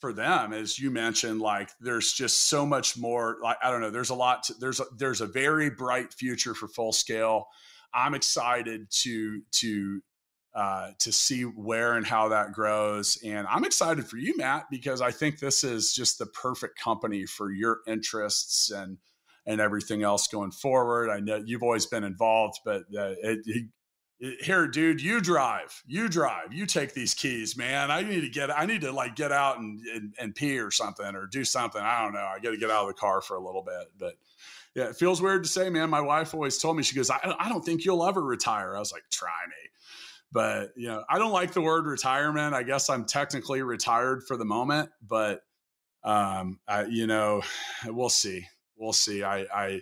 for 0.00 0.12
them, 0.12 0.52
as 0.52 0.78
you 0.78 0.90
mentioned, 0.90 1.40
like 1.40 1.70
there's 1.80 2.12
just 2.12 2.48
so 2.48 2.64
much 2.64 2.96
more. 2.96 3.38
Like 3.42 3.56
I 3.62 3.70
don't 3.70 3.80
know, 3.80 3.90
there's 3.90 4.10
a 4.10 4.14
lot. 4.14 4.44
To, 4.44 4.54
there's 4.54 4.80
a, 4.80 4.84
there's 4.96 5.20
a 5.20 5.26
very 5.26 5.70
bright 5.70 6.12
future 6.12 6.54
for 6.54 6.68
full 6.68 6.92
scale. 6.92 7.46
I'm 7.92 8.14
excited 8.14 8.90
to 9.02 9.42
to 9.52 10.00
uh, 10.54 10.90
to 11.00 11.12
see 11.12 11.42
where 11.42 11.94
and 11.94 12.06
how 12.06 12.28
that 12.28 12.52
grows, 12.52 13.18
and 13.24 13.46
I'm 13.48 13.64
excited 13.64 14.06
for 14.06 14.16
you, 14.16 14.36
Matt, 14.36 14.66
because 14.70 15.00
I 15.00 15.10
think 15.10 15.38
this 15.38 15.64
is 15.64 15.92
just 15.92 16.18
the 16.18 16.26
perfect 16.26 16.78
company 16.78 17.26
for 17.26 17.50
your 17.50 17.78
interests 17.86 18.70
and 18.70 18.98
and 19.48 19.62
everything 19.62 20.02
else 20.02 20.28
going 20.28 20.52
forward. 20.52 21.10
I 21.10 21.20
know 21.20 21.42
you've 21.44 21.62
always 21.62 21.86
been 21.86 22.04
involved, 22.04 22.60
but 22.66 22.82
uh, 22.96 23.16
it, 23.22 23.40
it, 23.46 23.64
here 24.40 24.66
dude 24.66 25.00
you 25.00 25.20
drive 25.20 25.80
you 25.86 26.08
drive 26.08 26.52
you 26.52 26.66
take 26.66 26.92
these 26.92 27.14
keys 27.14 27.56
man. 27.56 27.90
I 27.90 28.02
need 28.02 28.22
to 28.22 28.28
get 28.28 28.50
i 28.50 28.66
need 28.66 28.80
to 28.80 28.90
like 28.90 29.14
get 29.14 29.30
out 29.30 29.60
and, 29.60 29.80
and, 29.94 30.14
and 30.18 30.34
pee 30.34 30.58
or 30.58 30.72
something 30.72 31.14
or 31.14 31.26
do 31.26 31.44
something. 31.44 31.80
I 31.80 32.02
don't 32.02 32.12
know. 32.14 32.26
I 32.26 32.40
got 32.40 32.50
to 32.50 32.56
get 32.56 32.70
out 32.70 32.82
of 32.82 32.88
the 32.88 33.00
car 33.00 33.22
for 33.22 33.36
a 33.36 33.40
little 33.40 33.62
bit 33.62 33.86
but 33.98 34.14
yeah 34.74 34.88
it 34.88 34.96
feels 34.96 35.22
weird 35.22 35.44
to 35.44 35.48
say 35.48 35.70
man. 35.70 35.88
My 35.88 36.00
wife 36.00 36.34
always 36.34 36.58
told 36.58 36.76
me 36.76 36.82
she 36.82 36.96
goes 36.96 37.10
i, 37.10 37.18
I 37.38 37.48
don't 37.48 37.64
think 37.64 37.84
you'll 37.84 38.04
ever 38.04 38.22
retire. 38.22 38.76
I 38.76 38.80
was 38.80 38.92
like 38.92 39.04
try 39.10 39.30
me. 39.48 39.70
But 40.30 40.72
you 40.76 40.88
know 40.88 41.04
i 41.08 41.18
don't 41.18 41.32
like 41.32 41.52
the 41.52 41.62
word 41.62 41.86
retirement. 41.86 42.54
I 42.54 42.64
guess 42.64 42.90
i'm 42.90 43.06
technically 43.06 43.62
retired 43.62 44.24
for 44.24 44.36
the 44.36 44.44
moment 44.44 44.90
but 45.00 45.42
um 46.02 46.58
I, 46.66 46.84
you 46.84 47.06
know 47.06 47.42
we'll 47.86 48.10
see 48.10 48.46
we'll 48.78 48.92
see 48.92 49.22
i 49.22 49.40
i 49.54 49.80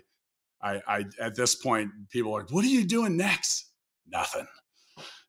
I, 0.62 0.80
I 0.88 1.04
at 1.20 1.36
this 1.36 1.54
point 1.54 1.90
people 2.10 2.34
are 2.34 2.40
like 2.40 2.50
what 2.50 2.64
are 2.64 2.68
you 2.68 2.84
doing 2.84 3.16
next 3.16 3.66
nothing. 4.08 4.46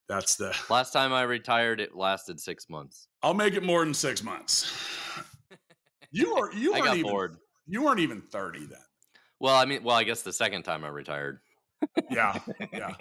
That's 0.08 0.36
the 0.36 0.56
last 0.69 0.93
time 0.93 1.12
I 1.12 1.23
retired. 1.23 1.82
It 1.82 1.95
lasted 1.95 2.39
six 2.39 2.69
months. 2.69 3.08
I'll 3.23 3.34
make 3.34 3.56
it 3.56 3.63
more 3.63 3.84
than 3.84 3.93
six 3.93 4.23
months. 4.23 4.71
You 6.10 6.36
are 6.36 6.53
you 6.53 6.71
weren't 6.71 6.97
even 6.97 7.12
bored. 7.12 7.36
you 7.67 7.84
weren't 7.84 7.99
even 7.99 8.21
thirty 8.21 8.65
then. 8.65 8.80
Well, 9.41 9.58
I 9.58 9.65
mean, 9.65 9.84
well, 9.84 9.97
I 9.97 10.06
guess 10.06 10.21
the 10.21 10.32
second 10.32 10.63
time 10.63 10.86
I 10.86 10.88
retired 10.88 11.39
yeah, 12.11 12.39
yeah. 12.73 12.93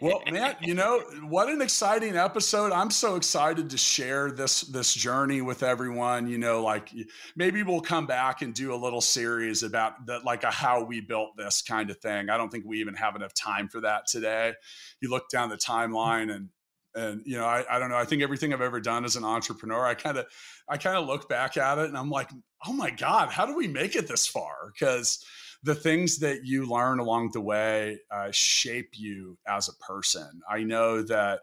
Well, 0.00 0.22
Matt, 0.30 0.66
you 0.66 0.74
know 0.74 1.00
what 1.28 1.48
an 1.48 1.60
exciting 1.60 2.16
episode! 2.16 2.72
I'm 2.72 2.90
so 2.90 3.16
excited 3.16 3.70
to 3.70 3.76
share 3.76 4.30
this 4.30 4.62
this 4.62 4.94
journey 4.94 5.42
with 5.42 5.62
everyone. 5.62 6.28
You 6.28 6.38
know, 6.38 6.62
like 6.62 6.90
maybe 7.36 7.62
we'll 7.62 7.80
come 7.80 8.06
back 8.06 8.42
and 8.42 8.54
do 8.54 8.74
a 8.74 8.76
little 8.76 9.00
series 9.00 9.62
about 9.62 10.06
that, 10.06 10.24
like 10.24 10.44
a 10.44 10.50
how 10.50 10.84
we 10.84 11.00
built 11.00 11.36
this 11.36 11.62
kind 11.62 11.90
of 11.90 11.98
thing. 11.98 12.30
I 12.30 12.36
don't 12.36 12.50
think 12.50 12.64
we 12.66 12.80
even 12.80 12.94
have 12.94 13.16
enough 13.16 13.34
time 13.34 13.68
for 13.68 13.80
that 13.82 14.06
today. 14.06 14.52
You 15.00 15.10
look 15.10 15.28
down 15.28 15.50
the 15.50 15.56
timeline 15.56 16.34
and 16.34 16.48
and 16.94 17.22
you 17.24 17.38
know 17.38 17.46
I, 17.46 17.64
I 17.70 17.78
don't 17.78 17.88
know 17.88 17.96
i 17.96 18.04
think 18.04 18.22
everything 18.22 18.52
i've 18.52 18.60
ever 18.60 18.80
done 18.80 19.06
as 19.06 19.16
an 19.16 19.24
entrepreneur 19.24 19.86
i 19.86 19.94
kind 19.94 20.18
of 20.18 20.26
i 20.68 20.76
kind 20.76 20.96
of 20.96 21.06
look 21.06 21.28
back 21.28 21.56
at 21.56 21.78
it 21.78 21.86
and 21.86 21.96
i'm 21.96 22.10
like 22.10 22.28
oh 22.66 22.72
my 22.74 22.90
god 22.90 23.30
how 23.30 23.46
do 23.46 23.56
we 23.56 23.66
make 23.66 23.96
it 23.96 24.08
this 24.08 24.26
far 24.26 24.72
because 24.74 25.24
the 25.62 25.74
things 25.74 26.18
that 26.18 26.44
you 26.44 26.66
learn 26.66 26.98
along 26.98 27.30
the 27.32 27.40
way 27.40 28.00
uh, 28.10 28.28
shape 28.32 28.90
you 28.94 29.38
as 29.46 29.68
a 29.68 29.74
person. 29.84 30.40
I 30.50 30.64
know 30.64 31.02
that 31.02 31.40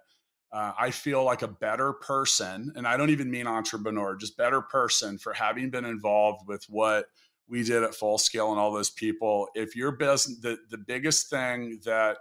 uh, 0.52 0.74
I 0.78 0.92
feel 0.92 1.24
like 1.24 1.42
a 1.42 1.48
better 1.48 1.94
person, 1.94 2.74
and 2.76 2.88
I 2.88 2.98
don't 2.98 3.12
even 3.12 3.30
mean 3.30 3.48
entrepreneur, 3.48 4.16
just 4.16 4.36
better 4.36 4.62
person 4.62 5.18
for 5.18 5.32
having 5.34 5.70
been 5.70 5.86
involved 5.86 6.48
with 6.48 6.66
what 6.68 7.06
we 7.48 7.64
did 7.64 7.84
at 7.84 7.96
Full 7.96 8.18
Scale 8.18 8.52
and 8.52 8.60
all 8.60 8.74
those 8.74 8.90
people. 8.90 9.48
If 9.56 9.76
your 9.76 9.92
business, 9.92 10.40
the, 10.40 10.58
the 10.70 10.78
biggest 10.78 11.30
thing 11.30 11.80
that 11.86 12.18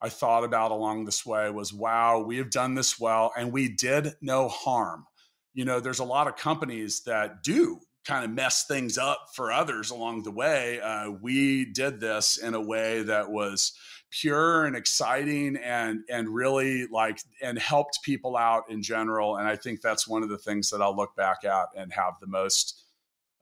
I 0.00 0.08
thought 0.08 0.44
about 0.44 0.70
along 0.70 1.04
this 1.04 1.24
way 1.24 1.50
was, 1.50 1.72
wow, 1.72 2.20
we 2.20 2.36
have 2.38 2.50
done 2.50 2.74
this 2.74 2.98
well, 2.98 3.32
and 3.36 3.52
we 3.52 3.68
did 3.68 4.12
no 4.20 4.48
harm. 4.48 5.04
You 5.54 5.64
know, 5.64 5.80
there's 5.80 5.98
a 5.98 6.04
lot 6.04 6.28
of 6.28 6.36
companies 6.36 7.02
that 7.04 7.42
do 7.42 7.80
kind 8.08 8.24
of 8.24 8.30
mess 8.30 8.64
things 8.64 8.96
up 8.96 9.26
for 9.34 9.52
others 9.52 9.90
along 9.90 10.22
the 10.22 10.30
way. 10.30 10.80
Uh, 10.80 11.10
we 11.10 11.66
did 11.66 12.00
this 12.00 12.38
in 12.38 12.54
a 12.54 12.60
way 12.60 13.02
that 13.02 13.30
was 13.30 13.74
pure 14.10 14.64
and 14.64 14.74
exciting 14.74 15.56
and 15.56 16.00
and 16.08 16.30
really 16.30 16.86
like 16.86 17.20
and 17.42 17.58
helped 17.58 17.98
people 18.02 18.38
out 18.38 18.62
in 18.70 18.82
general 18.82 19.36
and 19.36 19.46
i 19.46 19.54
think 19.54 19.82
that's 19.82 20.08
one 20.08 20.22
of 20.22 20.30
the 20.30 20.38
things 20.38 20.70
that 20.70 20.80
i'll 20.80 20.96
look 20.96 21.14
back 21.14 21.44
at 21.44 21.66
and 21.76 21.92
have 21.92 22.14
the 22.18 22.26
most 22.26 22.84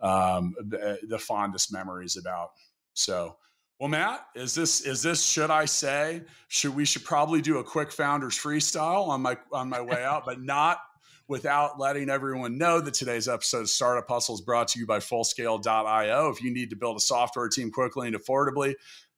um 0.01 0.57
the 0.59 1.19
fondest 1.21 1.73
memories 1.73 2.17
about 2.17 2.51
so 2.95 3.37
well 3.79 3.89
matt 3.89 4.27
is 4.35 4.57
this 4.57 4.81
is 4.81 5.05
this 5.05 5.25
should 5.25 5.53
i 5.53 5.65
say 5.65 6.21
should 6.49 6.75
we 6.75 6.85
should 6.85 7.05
probably 7.05 7.41
do 7.41 7.59
a 7.59 7.65
quick 7.65 7.93
founders 7.93 8.37
freestyle 8.37 9.07
on 9.07 9.23
my 9.23 9.37
on 9.53 9.69
my 9.69 9.81
way 9.81 10.03
out 10.03 10.25
but 10.27 10.43
not 10.43 10.79
without 11.29 11.79
letting 11.79 12.09
everyone 12.09 12.59
know 12.59 12.81
that 12.81 12.95
today's 12.95 13.29
episode 13.29 13.63
of 13.63 13.69
Startup 13.69 14.09
Hustle 14.09 14.35
is 14.35 14.41
brought 14.41 14.69
to 14.69 14.79
you 14.79 14.87
by 14.87 14.99
Fullscale.io. 14.99 16.29
If 16.29 16.43
you 16.43 16.53
need 16.53 16.71
to 16.71 16.77
build 16.77 16.97
a 16.97 17.01
software 17.01 17.49
team 17.49 17.71
quickly 17.71 18.07
and 18.07 18.17
affordably, 18.17 18.75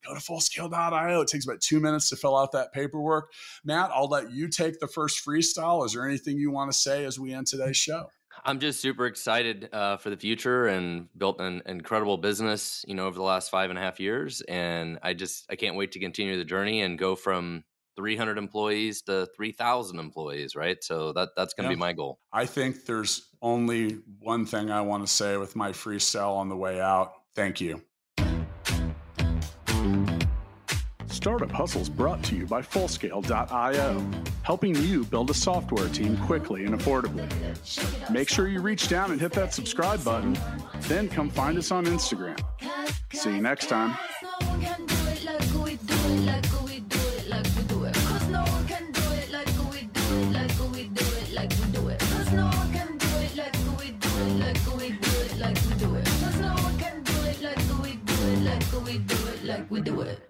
go 0.06 0.14
to 0.14 0.20
fullscale.io. 0.20 1.20
It 1.20 1.28
takes 1.28 1.46
about 1.46 1.60
two 1.60 1.80
minutes 1.80 2.08
to 2.10 2.16
fill 2.16 2.36
out 2.36 2.52
that 2.52 2.72
paperwork. 2.72 3.32
Matt, 3.64 3.90
I'll 3.92 4.08
let 4.08 4.30
you 4.30 4.48
take 4.48 4.80
the 4.80 4.88
first 4.88 5.24
freestyle. 5.24 5.84
Is 5.84 5.92
there 5.92 6.06
anything 6.06 6.38
you 6.38 6.50
want 6.50 6.72
to 6.72 6.76
say 6.76 7.04
as 7.04 7.18
we 7.18 7.34
end 7.34 7.46
today's 7.46 7.76
show? 7.76 8.06
I'm 8.44 8.60
just 8.60 8.80
super 8.80 9.06
excited 9.06 9.68
uh, 9.72 9.96
for 9.96 10.10
the 10.10 10.16
future 10.16 10.68
and 10.68 11.08
built 11.18 11.40
an 11.40 11.62
incredible 11.66 12.16
business, 12.16 12.84
you 12.86 12.94
know, 12.94 13.06
over 13.06 13.16
the 13.16 13.24
last 13.24 13.50
five 13.50 13.70
and 13.70 13.78
a 13.78 13.82
half 13.82 13.98
years. 13.98 14.42
And 14.42 14.98
I 15.02 15.14
just, 15.14 15.46
I 15.50 15.56
can't 15.56 15.76
wait 15.76 15.92
to 15.92 15.98
continue 15.98 16.36
the 16.36 16.44
journey 16.44 16.82
and 16.82 16.98
go 16.98 17.16
from 17.16 17.64
300 17.98 18.38
employees 18.38 19.02
to 19.02 19.26
3000 19.34 19.98
employees 19.98 20.54
right 20.54 20.84
so 20.84 21.12
that 21.12 21.30
that's 21.36 21.52
going 21.52 21.68
to 21.68 21.70
yeah. 21.72 21.76
be 21.76 21.80
my 21.80 21.92
goal 21.92 22.20
i 22.32 22.46
think 22.46 22.84
there's 22.84 23.28
only 23.42 23.98
one 24.20 24.46
thing 24.46 24.70
i 24.70 24.80
want 24.80 25.04
to 25.04 25.12
say 25.12 25.36
with 25.36 25.56
my 25.56 25.72
freestyle 25.72 26.36
on 26.36 26.48
the 26.48 26.56
way 26.56 26.80
out 26.80 27.12
thank 27.34 27.60
you 27.60 27.82
Startup 31.08 31.50
Hustles 31.50 31.88
brought 31.88 32.22
to 32.22 32.36
you 32.36 32.46
by 32.46 32.62
Fullscale.io, 32.62 34.06
helping 34.42 34.76
you 34.76 35.04
build 35.04 35.30
a 35.30 35.34
software 35.34 35.88
team 35.88 36.16
quickly 36.18 36.64
and 36.64 36.78
affordably. 36.78 37.28
Make 38.08 38.28
sure 38.28 38.46
you 38.46 38.60
reach 38.60 38.88
down 38.88 39.10
and 39.10 39.20
hit 39.20 39.32
that 39.32 39.52
subscribe 39.52 40.04
button, 40.04 40.38
then 40.82 41.08
come 41.08 41.28
find 41.28 41.58
us 41.58 41.72
on 41.72 41.86
Instagram. 41.86 42.38
See 43.12 43.34
you 43.34 43.42
next 43.42 43.68
time. 43.68 43.98
We 59.70 59.80
do 59.80 60.00
it. 60.00 60.27